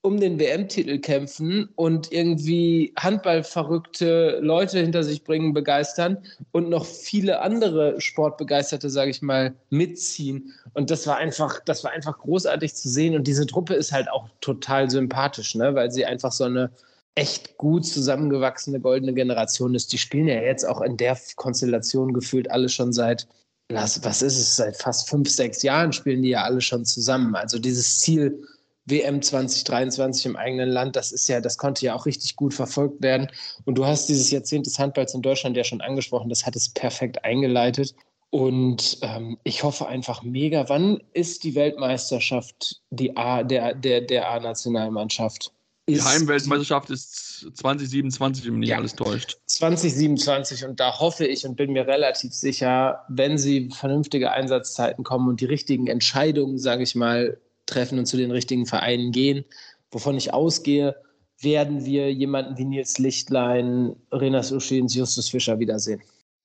um 0.07 0.21
den 0.21 0.39
WM-Titel 0.39 0.99
kämpfen 0.99 1.69
und 1.75 2.13
irgendwie 2.13 2.95
handballverrückte 2.97 4.39
Leute 4.41 4.79
hinter 4.79 5.03
sich 5.03 5.25
bringen, 5.25 5.53
begeistern 5.53 6.19
und 6.53 6.69
noch 6.69 6.87
viele 6.87 7.41
andere 7.41 8.01
Sportbegeisterte, 8.01 8.89
sage 8.89 9.11
ich 9.11 9.21
mal, 9.21 9.55
mitziehen. 9.71 10.55
Und 10.75 10.91
das 10.91 11.09
war 11.09 11.17
einfach, 11.17 11.59
das 11.65 11.83
war 11.83 11.91
einfach 11.91 12.19
großartig 12.19 12.75
zu 12.75 12.89
sehen. 12.89 13.17
Und 13.17 13.27
diese 13.27 13.47
Truppe 13.47 13.75
ist 13.75 13.91
halt 13.91 14.09
auch 14.09 14.29
total 14.41 14.89
sympathisch, 14.89 15.57
ne? 15.57 15.75
weil 15.75 15.91
sie 15.91 16.07
einfach 16.07 16.31
so 16.31 16.45
eine 16.45 16.71
echt 17.17 17.57
gut 17.57 17.85
zusammengewachsene 17.85 18.79
goldene 18.79 19.13
Generation 19.13 19.75
ist. 19.75 19.93
Die 19.93 19.99
spielen 19.99 20.29
ja 20.29 20.41
jetzt 20.41 20.65
auch 20.65 20.83
in 20.83 20.97
der 20.97 21.19
Konstellation 21.35 22.13
gefühlt 22.13 22.49
alle 22.51 22.69
schon 22.69 22.93
seit 22.93 23.27
was 23.69 24.23
ist 24.23 24.39
es, 24.39 24.57
seit 24.57 24.77
fast 24.77 25.09
fünf, 25.09 25.29
sechs 25.29 25.63
Jahren 25.63 25.93
spielen 25.93 26.23
die 26.23 26.29
ja 26.29 26.45
alle 26.45 26.61
schon 26.61 26.85
zusammen. 26.85 27.35
Also 27.35 27.59
dieses 27.59 27.99
Ziel, 27.99 28.47
WM 28.87 29.21
2023 29.21 30.27
im 30.27 30.37
eigenen 30.37 30.69
Land, 30.69 30.97
das 30.97 31.13
ist 31.13 31.29
ja, 31.29 31.41
das 31.41 31.59
konnte 31.59 31.85
ja 31.85 31.95
auch 31.95 32.07
richtig 32.07 32.37
gut 32.37 32.55
verfolgt 32.55 33.03
werden. 33.03 33.29
Und 33.65 33.77
du 33.77 33.85
hast 33.85 34.09
dieses 34.09 34.31
Jahrzehnt 34.31 34.67
des 34.67 34.79
Handballs 34.79 35.15
in 35.15 35.23
Deutschland 35.23 35.57
ja 35.57 35.65
schon 35.65 35.81
angesprochen, 35.81 36.29
das 36.29 36.47
hat 36.47 36.57
es 36.57 36.69
perfekt 36.69 37.25
eingeleitet. 37.25 37.95
Und 38.31 38.99
ähm, 39.03 39.39
ich 39.45 39.63
hoffe 39.63 39.87
einfach 39.87 40.23
mega. 40.23 40.69
Wann 40.69 41.01
ist 41.13 41.45
die 41.45 41.55
Weltmeisterschaft 41.55 42.81
die 42.91 43.17
A, 43.17 43.43
der, 43.43 43.75
der, 43.75 44.01
der 44.01 44.31
A-Nationalmannschaft? 44.31 45.53
Die 45.89 46.03
Heimweltmeisterschaft 46.03 46.91
ist 46.91 47.49
2027, 47.55 48.45
wenn 48.47 48.57
mich 48.57 48.71
ja, 48.71 48.79
alles 48.79 48.97
täuscht. 48.97 49.39
2027 49.47 50.65
und 50.65 50.81
da 50.81 50.99
hoffe 50.99 51.25
ich 51.27 51.47
und 51.47 51.55
bin 51.55 51.73
mir 51.73 51.87
relativ 51.87 52.33
sicher, 52.33 53.05
wenn 53.09 53.39
sie 53.39 53.71
vernünftige 53.71 54.33
Einsatzzeiten 54.33 55.05
kommen 55.05 55.29
und 55.29 55.41
die 55.41 55.45
richtigen 55.45 55.87
Entscheidungen, 55.87 56.59
sage 56.59 56.83
ich 56.83 56.97
mal, 56.97 57.39
treffen 57.67 57.99
und 57.99 58.07
zu 58.07 58.17
den 58.17 58.31
richtigen 58.31 58.67
Vereinen 58.67 59.13
gehen. 59.13 59.45
Wovon 59.91 60.17
ich 60.17 60.33
ausgehe, 60.33 60.97
werden 61.41 61.85
wir 61.85 62.13
jemanden 62.13 62.57
wie 62.57 62.65
Nils 62.65 62.99
Lichtlein, 62.99 63.95
Renas 64.11 64.53
Uschins, 64.53 64.95
Justus 64.95 65.29
Fischer 65.29 65.59
wiedersehen. 65.59 66.03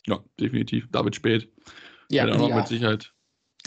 Ja, 0.07 0.19
definitiv. 0.39 0.87
David 0.91 1.15
Spät. 1.15 1.49
Ja, 2.09 2.27
ja, 2.27 2.47
ja. 2.47 2.55
mit 2.55 2.67
Sicherheit. 2.67 3.13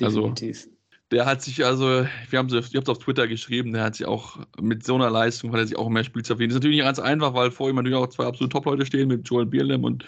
Also, 0.00 0.28
definitiv. 0.28 0.64
Also, 0.64 0.74
der 1.10 1.26
hat 1.26 1.42
sich 1.42 1.64
also, 1.64 2.06
wir 2.30 2.38
haben 2.38 2.48
es 2.48 2.88
auf 2.88 2.98
Twitter 2.98 3.28
geschrieben, 3.28 3.72
der 3.72 3.84
hat 3.84 3.96
sich 3.96 4.06
auch 4.06 4.38
mit 4.60 4.84
so 4.84 4.96
einer 4.96 5.10
Leistung, 5.10 5.52
hat 5.52 5.60
er 5.60 5.66
sich 5.66 5.76
auch 5.76 5.88
mehr 5.88 6.02
Spielzeit 6.02 6.36
verdient. 6.36 6.50
Das 6.50 6.56
ist 6.56 6.60
natürlich 6.62 6.78
nicht 6.78 6.86
ganz 6.86 6.98
einfach, 6.98 7.34
weil 7.34 7.50
vor 7.50 7.68
ihm 7.68 7.76
natürlich 7.76 7.96
auch 7.96 8.08
zwei 8.08 8.24
absolute 8.24 8.52
Top-Leute 8.52 8.86
stehen 8.86 9.08
mit 9.08 9.28
Joel 9.28 9.46
Bierlem 9.46 9.84
und, 9.84 10.04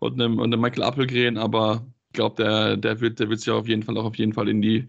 und, 0.00 0.20
einem, 0.20 0.38
und 0.38 0.52
einem 0.52 0.60
Michael 0.60 0.82
Appelgren, 0.82 1.38
aber 1.38 1.86
ich 2.08 2.14
glaube, 2.14 2.42
der, 2.42 2.76
der 2.76 3.00
wird, 3.00 3.20
der 3.20 3.30
wird 3.30 3.40
sich 3.40 3.50
auf 3.50 3.68
jeden 3.68 3.82
Fall 3.82 3.96
auch 3.96 4.04
auf 4.04 4.16
jeden 4.16 4.32
Fall 4.32 4.48
in 4.48 4.60
die 4.60 4.88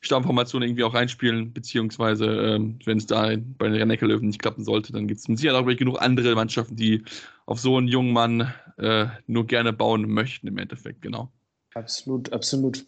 Stammformation 0.00 0.62
irgendwie 0.62 0.84
auch 0.84 0.94
reinspielen, 0.94 1.52
beziehungsweise 1.52 2.26
ähm, 2.26 2.78
wenn 2.84 2.98
es 2.98 3.06
da 3.06 3.36
bei 3.58 3.68
den 3.68 3.88
Neckerlöwen 3.88 4.28
nicht 4.28 4.40
klappen 4.40 4.64
sollte, 4.64 4.92
dann 4.92 5.06
gibt 5.06 5.20
es 5.20 5.28
mit 5.28 5.38
Sicherheit 5.38 5.62
auch 5.62 5.66
genug 5.76 6.00
andere 6.00 6.34
Mannschaften, 6.34 6.76
die 6.76 7.04
auf 7.46 7.60
so 7.60 7.76
einen 7.76 7.88
jungen 7.88 8.12
Mann 8.12 8.52
äh, 8.78 9.06
nur 9.26 9.46
gerne 9.46 9.72
bauen 9.72 10.08
möchten 10.08 10.46
im 10.46 10.58
Endeffekt, 10.58 11.02
genau. 11.02 11.30
Absolut, 11.74 12.32
absolut. 12.32 12.86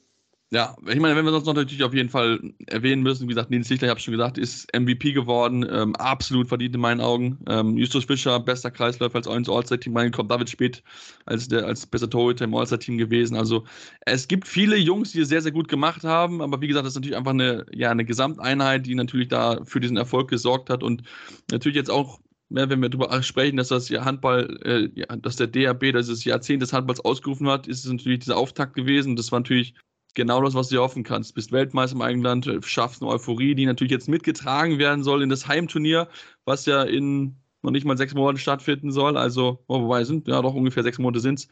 Ja, 0.53 0.77
ich 0.87 1.01
meine, 1.01 1.17
wenn 1.17 1.25
wir 1.25 1.33
sonst 1.33 1.47
noch 1.47 1.55
natürlich 1.55 1.83
auf 1.83 1.95
jeden 1.95 2.11
Fall 2.11 2.39
erwähnen 2.67 3.03
müssen, 3.03 3.23
wie 3.23 3.29
gesagt, 3.29 3.49
Nils 3.49 3.71
Lichtler, 3.71 3.89
ich 3.89 3.91
habe 3.91 4.01
schon 4.01 4.13
gesagt, 4.13 4.37
ist 4.37 4.69
MVP 4.79 5.15
geworden, 5.15 5.67
ähm, 5.67 5.97
absolut 5.97 6.47
verdient 6.47 6.75
in 6.75 6.81
meinen 6.83 7.01
Augen. 7.01 7.39
Ähm, 7.49 7.79
Justus 7.79 8.05
Fischer, 8.05 8.39
bester 8.39 8.71
Kreisläufer 8.71 9.17
als 9.17 9.27
ins 9.27 9.49
All-Star-Team 9.49 9.97
reingekommen, 9.97 10.29
David 10.29 10.51
Spät 10.51 10.83
als, 11.25 11.49
der, 11.49 11.65
als 11.65 11.87
bester 11.87 12.11
Torhüter 12.11 12.45
im 12.45 12.55
All-Star-Team 12.55 12.99
gewesen. 12.99 13.35
Also 13.35 13.65
es 14.03 14.29
gibt 14.29 14.47
viele 14.47 14.77
Jungs, 14.77 15.13
die 15.13 15.21
es 15.21 15.31
sehr, 15.31 15.41
sehr 15.41 15.53
gut 15.53 15.69
gemacht 15.69 16.05
haben, 16.05 16.43
aber 16.43 16.61
wie 16.61 16.69
gesagt, 16.69 16.85
das 16.85 16.93
ist 16.93 16.97
natürlich 16.97 17.17
einfach 17.17 17.31
eine, 17.31 17.65
ja, 17.73 17.91
eine 17.91 18.05
Gesamteinheit, 18.05 18.85
die 18.85 18.95
natürlich 18.95 19.29
da 19.29 19.65
für 19.65 19.81
diesen 19.81 19.97
Erfolg 19.97 20.29
gesorgt 20.29 20.69
hat 20.69 20.83
und 20.83 21.03
natürlich 21.51 21.77
jetzt 21.77 21.91
auch 21.91 22.21
ja, 22.51 22.69
wenn 22.69 22.83
wir 22.83 22.91
darüber 22.91 23.23
sprechen, 23.23 23.57
dass 23.57 23.69
das 23.69 23.89
Handball, 23.89 24.59
äh, 24.65 24.91
ja, 25.01 25.17
dass 25.17 25.37
der 25.37 25.47
DRB 25.47 25.93
das 25.95 26.23
Jahrzehnt 26.25 26.61
des 26.61 26.75
Handballs 26.75 27.01
ausgerufen 27.01 27.49
hat, 27.49 27.67
ist 27.67 27.87
es 27.87 27.91
natürlich 27.91 28.19
dieser 28.19 28.37
Auftakt 28.37 28.75
gewesen. 28.75 29.17
Das 29.17 29.33
war 29.33 29.41
natürlich 29.41 29.73
genau 30.15 30.43
das, 30.43 30.55
was 30.55 30.69
du 30.69 30.77
dir 30.77 30.83
hoffen 30.83 31.05
kannst. 31.05 31.35
Bist 31.35 31.53
Weltmeister 31.53 31.97
im 31.97 32.03
eigenen 32.03 32.25
Land, 32.25 32.51
schaffst 32.65 33.03
eine 33.03 33.11
Euphorie, 33.11 33.55
die 33.55 33.67
natürlich 33.67 33.93
jetzt 33.93 34.09
mitgetragen 34.09 34.79
werden 34.79 35.05
soll 35.05 35.23
in 35.23 35.29
das 35.29 35.47
Heimturnier, 35.47 36.09
was 36.45 36.67
ja 36.67 36.83
in 36.83 37.37
noch 37.63 37.71
nicht 37.71 37.87
mal 37.87 37.97
sechs 37.97 38.15
Monaten 38.15 38.39
stattfinden 38.39 38.91
soll. 38.91 39.17
Also, 39.17 39.63
oh, 39.69 39.83
wobei 39.83 40.05
sind, 40.05 40.29
ja 40.29 40.43
doch 40.43 40.55
ungefähr 40.55 40.83
sechs 40.83 40.99
Monate 40.99 41.21
sind 41.21 41.39
es. 41.41 41.49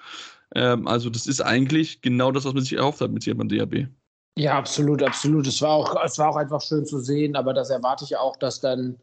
Ähm, 0.54 0.86
also, 0.86 1.08
das 1.08 1.26
ist 1.26 1.40
eigentlich 1.40 2.02
genau 2.02 2.32
das, 2.32 2.44
was 2.44 2.54
man 2.54 2.62
sich 2.62 2.76
erhofft 2.76 3.00
hat 3.00 3.12
mit 3.12 3.22
hier 3.22 3.36
beim 3.36 3.48
DRB. 3.48 3.86
Ja, 4.36 4.58
absolut, 4.58 5.02
absolut. 5.02 5.46
Es 5.46 5.60
war 5.62 5.70
auch, 5.70 5.96
es 6.04 6.18
war 6.18 6.30
auch 6.30 6.36
einfach 6.36 6.60
schön 6.60 6.84
zu 6.84 6.98
sehen, 6.98 7.36
aber 7.36 7.52
das 7.52 7.70
erwarte 7.70 8.04
ich 8.04 8.16
auch, 8.16 8.36
dass 8.36 8.60
dann, 8.60 8.96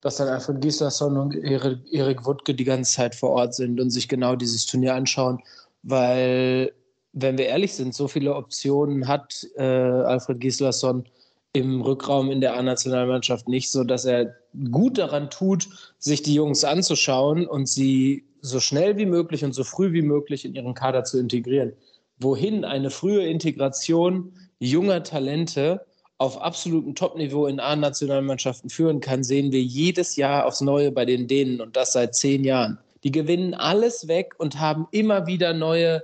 dass 0.00 0.16
dann 0.16 0.28
Alfred 0.28 0.60
Gislason 0.60 1.16
und 1.16 1.34
Erik 1.34 2.24
Wuttke 2.24 2.54
die 2.54 2.64
ganze 2.64 2.92
Zeit 2.92 3.14
vor 3.14 3.30
Ort 3.30 3.54
sind 3.54 3.80
und 3.80 3.90
sich 3.90 4.08
genau 4.08 4.36
dieses 4.36 4.66
Turnier 4.66 4.94
anschauen, 4.94 5.40
weil 5.82 6.72
wenn 7.12 7.38
wir 7.38 7.46
ehrlich 7.46 7.74
sind, 7.74 7.94
so 7.94 8.08
viele 8.08 8.34
Optionen 8.34 9.06
hat 9.06 9.46
äh, 9.56 9.62
Alfred 9.62 10.40
Gislason 10.40 11.04
im 11.52 11.82
Rückraum 11.82 12.30
in 12.30 12.40
der 12.40 12.56
A-Nationalmannschaft 12.56 13.46
nicht, 13.48 13.70
so 13.70 13.84
dass 13.84 14.04
er 14.06 14.34
gut 14.70 14.96
daran 14.98 15.28
tut, 15.28 15.68
sich 15.98 16.22
die 16.22 16.34
Jungs 16.34 16.64
anzuschauen 16.64 17.46
und 17.46 17.68
sie 17.68 18.24
so 18.40 18.58
schnell 18.58 18.96
wie 18.96 19.06
möglich 19.06 19.44
und 19.44 19.52
so 19.52 19.62
früh 19.62 19.92
wie 19.92 20.02
möglich 20.02 20.44
in 20.44 20.54
ihren 20.54 20.74
Kader 20.74 21.04
zu 21.04 21.18
integrieren. 21.18 21.74
Wohin 22.18 22.64
eine 22.64 22.90
frühe 22.90 23.26
Integration 23.26 24.32
junger 24.58 25.02
Talente 25.02 25.84
auf 26.18 26.40
absolutem 26.40 26.94
Topniveau 26.94 27.46
in 27.46 27.60
A-Nationalmannschaften 27.60 28.70
führen 28.70 29.00
kann, 29.00 29.24
sehen 29.24 29.52
wir 29.52 29.62
jedes 29.62 30.16
Jahr 30.16 30.46
aufs 30.46 30.60
Neue 30.60 30.90
bei 30.92 31.04
den 31.04 31.26
Dänen 31.26 31.60
und 31.60 31.76
das 31.76 31.92
seit 31.92 32.14
zehn 32.14 32.44
Jahren. 32.44 32.78
Die 33.04 33.10
gewinnen 33.10 33.54
alles 33.54 34.08
weg 34.08 34.34
und 34.38 34.60
haben 34.60 34.86
immer 34.92 35.26
wieder 35.26 35.52
neue 35.52 36.02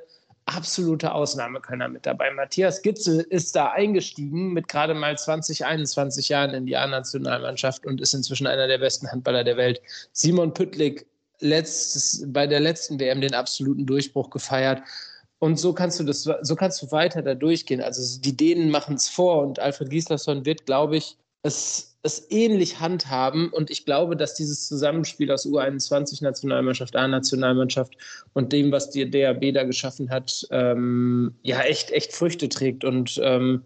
absolute 0.49 1.12
Ausnahmekönner 1.12 1.88
mit 1.88 2.07
dabei. 2.07 2.31
Matthias 2.31 2.83
Gitzel 2.83 3.21
ist 3.21 3.55
da 3.55 3.71
eingestiegen 3.73 4.52
mit 4.52 4.69
gerade 4.69 4.95
mal 4.95 5.17
20, 5.17 5.64
21 5.64 6.28
Jahren 6.28 6.55
in 6.55 6.67
die 6.67 6.76
A-Nationalmannschaft 6.76 7.87
und 7.87 8.00
ist 8.00 8.14
inzwischen 8.14 8.47
einer 8.47 8.67
der 8.67 8.78
besten 8.78 9.11
Handballer 9.11 9.45
der 9.45 9.57
Welt. 9.57 9.81
Simon 10.12 10.52
Püttlik 10.52 11.07
letztes, 11.40 12.25
bei 12.28 12.47
der 12.47 12.61
letzten 12.61 12.99
WM 12.99 13.21
den 13.21 13.35
absoluten 13.35 13.87
Durchbruch 13.87 14.31
gefeiert. 14.31 14.83
Und 15.38 15.59
so 15.59 15.73
kannst 15.73 16.00
du 16.00 16.05
das, 16.05 16.28
so 16.43 16.57
kannst 16.57 16.83
du 16.83 16.90
weiter 16.90 17.23
da 17.23 17.35
durchgehen. 17.35 17.81
Also 17.81 18.21
die 18.21 18.37
Dänen 18.37 18.71
machen 18.71 18.97
es 18.97 19.09
vor 19.09 19.43
und 19.43 19.61
Alfred 19.61 19.90
Gislason 19.90 20.45
wird, 20.45 20.67
glaube 20.67 20.97
ich, 20.97 21.17
es 21.43 21.97
es 22.09 22.27
ähnlich 22.31 22.81
handhaben. 22.81 23.49
Und 23.50 23.71
ich 23.71 23.85
glaube, 23.85 24.17
dass 24.17 24.35
dieses 24.35 24.67
Zusammenspiel 24.67 25.31
aus 25.31 25.47
U21-Nationalmannschaft, 25.47 26.97
A-Nationalmannschaft 26.97 27.97
und 28.35 28.53
dem, 28.53 28.73
was 28.73 28.91
die 28.91 29.09
DAB 29.09 29.53
da 29.53 29.65
geschaffen 29.65 30.11
hat, 30.11 30.47
ähm, 30.50 31.35
ja, 31.43 31.61
echt, 31.61 31.91
echt 31.93 32.12
Früchte 32.12 32.49
trägt. 32.49 32.85
Und 32.85 33.21
ähm, 33.23 33.65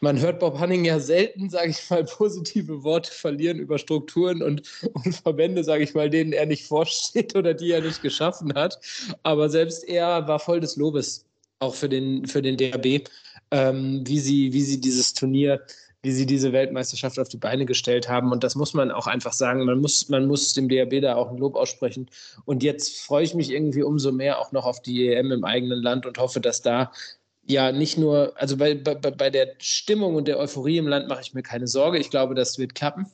man 0.00 0.20
hört 0.20 0.38
Bob 0.40 0.58
Hanning 0.58 0.84
ja 0.84 1.00
selten, 1.00 1.50
sage 1.50 1.70
ich 1.70 1.90
mal, 1.90 2.04
positive 2.04 2.82
Worte 2.84 3.10
verlieren 3.10 3.58
über 3.58 3.78
Strukturen 3.78 4.42
und, 4.42 4.62
und 4.92 5.14
Verbände, 5.14 5.64
sage 5.64 5.84
ich 5.84 5.94
mal, 5.94 6.10
denen 6.10 6.32
er 6.32 6.46
nicht 6.46 6.66
vorsteht 6.66 7.34
oder 7.34 7.54
die 7.54 7.72
er 7.72 7.80
nicht 7.80 8.02
geschaffen 8.02 8.54
hat. 8.54 8.78
Aber 9.22 9.48
selbst 9.48 9.88
er 9.88 10.26
war 10.28 10.38
voll 10.38 10.60
des 10.60 10.76
Lobes, 10.76 11.24
auch 11.60 11.74
für 11.74 11.88
den, 11.88 12.26
für 12.26 12.42
den 12.42 12.56
DAB, 12.56 13.08
ähm, 13.50 14.02
wie, 14.06 14.20
sie, 14.20 14.52
wie 14.52 14.62
sie 14.62 14.80
dieses 14.80 15.14
Turnier 15.14 15.62
wie 16.02 16.12
sie 16.12 16.26
diese 16.26 16.52
Weltmeisterschaft 16.52 17.18
auf 17.18 17.28
die 17.28 17.38
Beine 17.38 17.66
gestellt 17.66 18.08
haben. 18.08 18.30
Und 18.30 18.44
das 18.44 18.54
muss 18.54 18.72
man 18.72 18.90
auch 18.90 19.06
einfach 19.06 19.32
sagen. 19.32 19.64
Man 19.64 19.80
muss, 19.80 20.08
man 20.08 20.26
muss 20.26 20.54
dem 20.54 20.68
DRB 20.68 21.02
da 21.02 21.16
auch 21.16 21.30
ein 21.30 21.38
Lob 21.38 21.56
aussprechen. 21.56 22.08
Und 22.44 22.62
jetzt 22.62 23.00
freue 23.00 23.24
ich 23.24 23.34
mich 23.34 23.50
irgendwie 23.50 23.82
umso 23.82 24.12
mehr 24.12 24.38
auch 24.38 24.52
noch 24.52 24.64
auf 24.64 24.80
die 24.80 25.08
EM 25.08 25.32
im 25.32 25.44
eigenen 25.44 25.82
Land 25.82 26.06
und 26.06 26.18
hoffe, 26.18 26.40
dass 26.40 26.62
da 26.62 26.92
ja 27.46 27.72
nicht 27.72 27.98
nur, 27.98 28.32
also 28.36 28.56
bei, 28.56 28.74
bei, 28.74 28.94
bei 28.94 29.30
der 29.30 29.54
Stimmung 29.58 30.14
und 30.14 30.28
der 30.28 30.38
Euphorie 30.38 30.78
im 30.78 30.86
Land 30.86 31.08
mache 31.08 31.22
ich 31.22 31.34
mir 31.34 31.42
keine 31.42 31.66
Sorge. 31.66 31.98
Ich 31.98 32.10
glaube, 32.10 32.34
das 32.34 32.58
wird 32.58 32.74
klappen. 32.74 33.06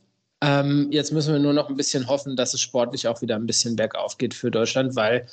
Ähm, 0.42 0.88
jetzt 0.90 1.12
müssen 1.12 1.32
wir 1.32 1.40
nur 1.40 1.54
noch 1.54 1.70
ein 1.70 1.76
bisschen 1.76 2.06
hoffen, 2.06 2.36
dass 2.36 2.52
es 2.52 2.60
sportlich 2.60 3.08
auch 3.08 3.22
wieder 3.22 3.36
ein 3.36 3.46
bisschen 3.46 3.76
bergauf 3.76 4.18
geht 4.18 4.34
für 4.34 4.50
Deutschland, 4.50 4.94
weil 4.94 5.26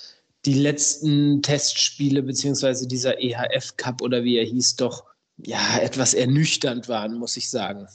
die 0.46 0.53
letzten 0.53 1.41
Testspiele 1.41 2.24
beziehungsweise 2.24 2.88
dieser 2.88 3.22
EHF 3.22 3.75
Cup 3.75 4.01
oder 4.01 4.24
wie 4.24 4.38
er 4.38 4.46
hieß, 4.46 4.77
doch 4.77 5.03
ja 5.38 5.78
etwas 5.80 6.14
ernüchternd 6.14 6.90
waren, 6.90 7.18
muss 7.18 7.38
ich 7.38 7.50
sagen. 7.50 7.88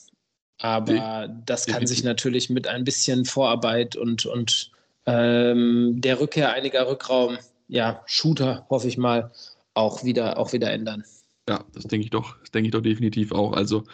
Aber 0.59 1.28
das 1.45 1.66
kann 1.66 1.87
sich 1.87 2.02
natürlich 2.02 2.49
mit 2.49 2.66
ein 2.66 2.85
bisschen 2.85 3.25
Vorarbeit 3.25 3.95
und, 3.95 4.25
und 4.25 4.71
ähm, 5.05 6.00
der 6.00 6.19
Rückkehr 6.19 6.52
einiger 6.52 6.88
Rückraum, 6.88 7.38
ja, 7.69 8.02
Shooter, 8.07 8.66
hoffe 8.71 8.88
ich 8.88 8.97
mal, 8.97 9.33
auch 9.75 10.02
wieder, 10.02 10.38
auch 10.38 10.52
wieder 10.52 10.71
ändern. 10.71 11.05
Ja, 11.49 11.64
das 11.73 11.85
denke 11.85 12.05
ich 12.05 12.11
doch, 12.11 12.38
das 12.40 12.50
denke 12.50 12.69
ich 12.69 12.73
doch 12.73 12.81
definitiv 12.81 13.33
auch. 13.33 13.52
Also, 13.52 13.85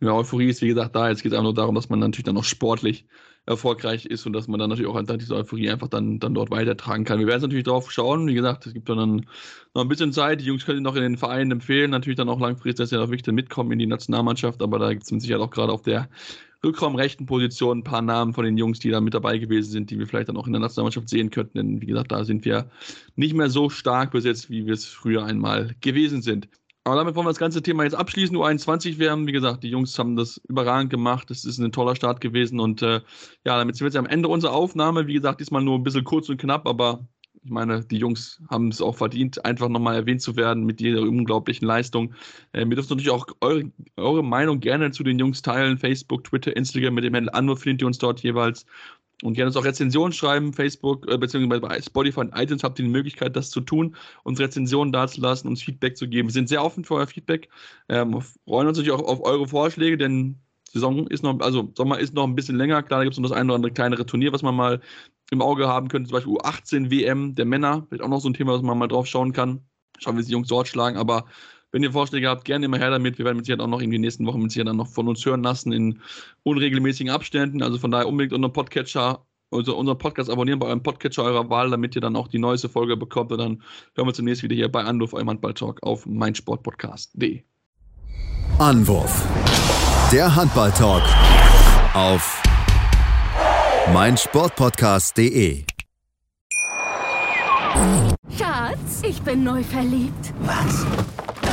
die 0.00 0.06
Euphorie 0.06 0.48
ist 0.48 0.60
wie 0.60 0.68
gesagt 0.68 0.94
da. 0.94 1.08
Jetzt 1.08 1.22
geht 1.22 1.32
es 1.32 1.38
einfach 1.38 1.44
nur 1.44 1.54
darum, 1.54 1.74
dass 1.74 1.88
man 1.88 2.00
natürlich 2.00 2.26
dann 2.26 2.34
noch 2.34 2.44
sportlich 2.44 3.06
erfolgreich 3.48 4.04
ist 4.04 4.26
und 4.26 4.34
dass 4.34 4.46
man 4.46 4.60
dann 4.60 4.70
natürlich 4.70 4.90
auch 4.90 5.00
diese 5.16 5.34
Euphorie 5.34 5.70
einfach 5.70 5.88
dann, 5.88 6.18
dann 6.18 6.34
dort 6.34 6.50
weitertragen 6.50 7.04
kann. 7.04 7.18
Wir 7.18 7.26
werden 7.26 7.42
natürlich 7.42 7.64
darauf 7.64 7.90
schauen. 7.90 8.26
Wie 8.26 8.34
gesagt, 8.34 8.66
es 8.66 8.74
gibt 8.74 8.88
dann 8.88 9.26
noch 9.74 9.82
ein 9.82 9.88
bisschen 9.88 10.12
Zeit. 10.12 10.40
Die 10.40 10.44
Jungs 10.44 10.66
können 10.66 10.82
noch 10.82 10.96
in 10.96 11.02
den 11.02 11.16
Vereinen 11.16 11.52
empfehlen. 11.52 11.90
Natürlich 11.90 12.18
dann 12.18 12.28
auch 12.28 12.40
langfristig, 12.40 12.76
dass 12.76 12.90
sie 12.90 12.96
noch 12.96 13.10
wichtig 13.10 13.32
mitkommen 13.32 13.72
in 13.72 13.78
die 13.78 13.86
Nationalmannschaft. 13.86 14.62
Aber 14.62 14.78
da 14.78 14.92
gibt 14.92 15.04
es 15.04 15.10
mit 15.10 15.22
Sicherheit 15.22 15.42
auch 15.42 15.50
gerade 15.50 15.72
auf 15.72 15.82
der 15.82 16.08
Rückraumrechten 16.62 17.26
Position 17.26 17.78
ein 17.78 17.84
paar 17.84 18.02
Namen 18.02 18.34
von 18.34 18.44
den 18.44 18.58
Jungs, 18.58 18.80
die 18.80 18.90
da 18.90 19.00
mit 19.00 19.14
dabei 19.14 19.38
gewesen 19.38 19.70
sind, 19.70 19.90
die 19.90 19.98
wir 19.98 20.06
vielleicht 20.06 20.28
dann 20.28 20.36
auch 20.36 20.46
in 20.46 20.52
der 20.52 20.60
Nationalmannschaft 20.60 21.08
sehen 21.08 21.30
könnten. 21.30 21.56
Denn 21.58 21.80
wie 21.80 21.86
gesagt, 21.86 22.12
da 22.12 22.24
sind 22.24 22.44
wir 22.44 22.70
nicht 23.16 23.34
mehr 23.34 23.48
so 23.48 23.70
stark 23.70 24.10
besetzt, 24.10 24.50
wie 24.50 24.66
wir 24.66 24.74
es 24.74 24.84
früher 24.84 25.24
einmal 25.24 25.74
gewesen 25.80 26.20
sind. 26.20 26.48
Aber 26.88 26.96
damit 26.96 27.14
wollen 27.14 27.26
wir 27.26 27.30
das 27.30 27.38
ganze 27.38 27.62
Thema 27.62 27.84
jetzt 27.84 27.94
abschließen. 27.94 28.36
U21 28.36 28.98
werden, 28.98 29.26
wie 29.26 29.32
gesagt, 29.32 29.62
die 29.62 29.68
Jungs 29.68 29.98
haben 29.98 30.16
das 30.16 30.40
überragend 30.48 30.90
gemacht. 30.90 31.30
Es 31.30 31.44
ist 31.44 31.58
ein 31.58 31.70
toller 31.70 31.94
Start 31.94 32.20
gewesen. 32.20 32.60
Und 32.60 32.80
äh, 32.80 33.02
ja, 33.44 33.58
damit 33.58 33.76
sind 33.76 33.84
wir 33.84 33.88
jetzt 33.88 33.96
am 33.96 34.06
Ende 34.06 34.28
unserer 34.28 34.54
Aufnahme. 34.54 35.06
Wie 35.06 35.12
gesagt, 35.14 35.40
diesmal 35.40 35.62
nur 35.62 35.78
ein 35.78 35.82
bisschen 35.82 36.04
kurz 36.04 36.30
und 36.30 36.40
knapp, 36.40 36.66
aber 36.66 37.06
ich 37.44 37.50
meine, 37.50 37.84
die 37.84 37.98
Jungs 37.98 38.42
haben 38.50 38.68
es 38.68 38.80
auch 38.80 38.96
verdient, 38.96 39.44
einfach 39.44 39.68
nochmal 39.68 39.94
erwähnt 39.94 40.22
zu 40.22 40.36
werden 40.36 40.64
mit 40.64 40.80
dieser 40.80 41.02
unglaublichen 41.02 41.66
Leistung. 41.66 42.14
Äh, 42.52 42.66
wir 42.66 42.76
dürfen 42.76 42.90
natürlich 42.90 43.10
auch 43.10 43.26
eure, 43.40 43.70
eure, 43.96 44.24
Meinung 44.24 44.60
gerne 44.60 44.90
zu 44.90 45.02
den 45.02 45.18
Jungs 45.18 45.42
teilen. 45.42 45.78
Facebook, 45.78 46.24
Twitter, 46.24 46.56
Instagram 46.56 46.94
mit 46.94 47.04
dem 47.04 47.14
Handel 47.14 47.30
Anwur 47.32 47.56
findet 47.56 47.82
ihr 47.82 47.86
uns 47.86 47.98
dort 47.98 48.20
jeweils. 48.20 48.66
Und 49.22 49.34
gerne 49.34 49.48
uns 49.48 49.56
auch 49.56 49.64
Rezensionen 49.64 50.12
schreiben, 50.12 50.52
Facebook, 50.52 51.10
äh, 51.10 51.18
beziehungsweise 51.18 51.60
bei 51.60 51.80
Spotify 51.82 52.20
und 52.20 52.32
iTunes 52.36 52.62
habt 52.62 52.78
ihr 52.78 52.84
die 52.84 52.90
Möglichkeit, 52.90 53.34
das 53.34 53.50
zu 53.50 53.60
tun, 53.60 53.96
uns 54.22 54.38
Rezensionen 54.38 54.92
dazulassen, 54.92 55.48
uns 55.48 55.62
Feedback 55.62 55.96
zu 55.96 56.08
geben. 56.08 56.28
Wir 56.28 56.32
sind 56.32 56.48
sehr 56.48 56.64
offen 56.64 56.84
für 56.84 56.94
euer 56.94 57.06
Feedback. 57.08 57.48
Ähm, 57.88 58.20
freuen 58.46 58.68
uns 58.68 58.78
natürlich 58.78 58.92
auch 58.92 59.06
auf 59.06 59.24
eure 59.24 59.48
Vorschläge, 59.48 59.98
denn 59.98 60.38
Saison 60.72 61.06
ist 61.08 61.22
noch, 61.22 61.40
also 61.40 61.72
Sommer 61.76 61.98
ist 61.98 62.14
noch 62.14 62.24
ein 62.24 62.34
bisschen 62.34 62.56
länger. 62.56 62.82
Klar, 62.82 63.00
da 63.00 63.04
gibt 63.04 63.14
es 63.14 63.18
noch 63.18 63.28
das 63.28 63.36
eine 63.36 63.46
oder 63.46 63.56
andere 63.56 63.72
kleinere 63.72 64.06
Turnier, 64.06 64.32
was 64.32 64.42
man 64.42 64.54
mal 64.54 64.80
im 65.30 65.42
Auge 65.42 65.66
haben 65.66 65.88
könnte. 65.88 66.08
Zum 66.08 66.16
Beispiel 66.16 66.34
U18 66.34 66.90
WM 66.90 67.34
der 67.34 67.44
Männer. 67.44 67.86
Vielleicht 67.88 68.02
auch 68.02 68.08
noch 68.08 68.20
so 68.20 68.28
ein 68.28 68.34
Thema, 68.34 68.52
was 68.52 68.62
man 68.62 68.78
mal 68.78 68.86
drauf 68.86 69.06
schauen 69.06 69.32
kann. 69.32 69.62
Schauen, 69.98 70.16
wie 70.16 70.20
sich 70.20 70.28
die 70.28 70.32
Jungs 70.32 70.48
dort 70.48 70.68
schlagen. 70.68 70.96
Aber 70.96 71.24
wenn 71.72 71.82
ihr 71.82 71.92
Vorschläge 71.92 72.28
habt, 72.28 72.44
gerne 72.44 72.66
immer 72.66 72.78
her 72.78 72.90
damit. 72.90 73.18
Wir 73.18 73.24
werden 73.24 73.36
mit 73.36 73.46
Sicherheit 73.46 73.62
auch 73.62 73.68
noch 73.68 73.80
in 73.80 73.90
den 73.90 74.00
nächsten 74.00 74.26
Wochen 74.26 74.40
mit 74.40 74.50
Sicherheit 74.50 74.68
dann 74.68 74.76
noch 74.76 74.88
von 74.88 75.08
uns 75.08 75.24
hören 75.24 75.42
lassen 75.42 75.72
in 75.72 76.00
unregelmäßigen 76.42 77.12
Abständen. 77.12 77.62
Also 77.62 77.78
von 77.78 77.90
daher 77.90 78.08
unbedingt 78.08 78.32
unseren 78.32 78.52
Podcatcher, 78.52 79.24
also 79.50 79.76
unseren 79.76 79.98
Podcast 79.98 80.30
abonnieren 80.30 80.58
bei 80.58 80.66
eurem 80.66 80.82
Podcatcher 80.82 81.24
eurer 81.24 81.48
Wahl, 81.50 81.70
damit 81.70 81.94
ihr 81.94 82.00
dann 82.00 82.16
auch 82.16 82.28
die 82.28 82.38
neueste 82.38 82.68
Folge 82.68 82.96
bekommt. 82.96 83.32
Und 83.32 83.38
dann 83.38 83.62
hören 83.94 84.08
wir 84.08 84.14
zunächst 84.14 84.42
wieder 84.42 84.54
hier 84.54 84.70
bei 84.70 84.82
Anruf, 84.84 85.12
eurem 85.12 85.28
Handball-Talk 85.28 85.82
auf 85.82 86.06
meinsportpodcast.de. 86.06 87.42
Anwurf. 88.58 89.24
Der 90.10 90.34
Handball-Talk 90.34 91.02
auf 91.94 92.42
meinsportpodcast.de. 93.92 95.64
Schatz, 98.36 99.02
ich 99.02 99.22
bin 99.22 99.44
neu 99.44 99.62
verliebt. 99.62 100.32
Was? 100.40 101.27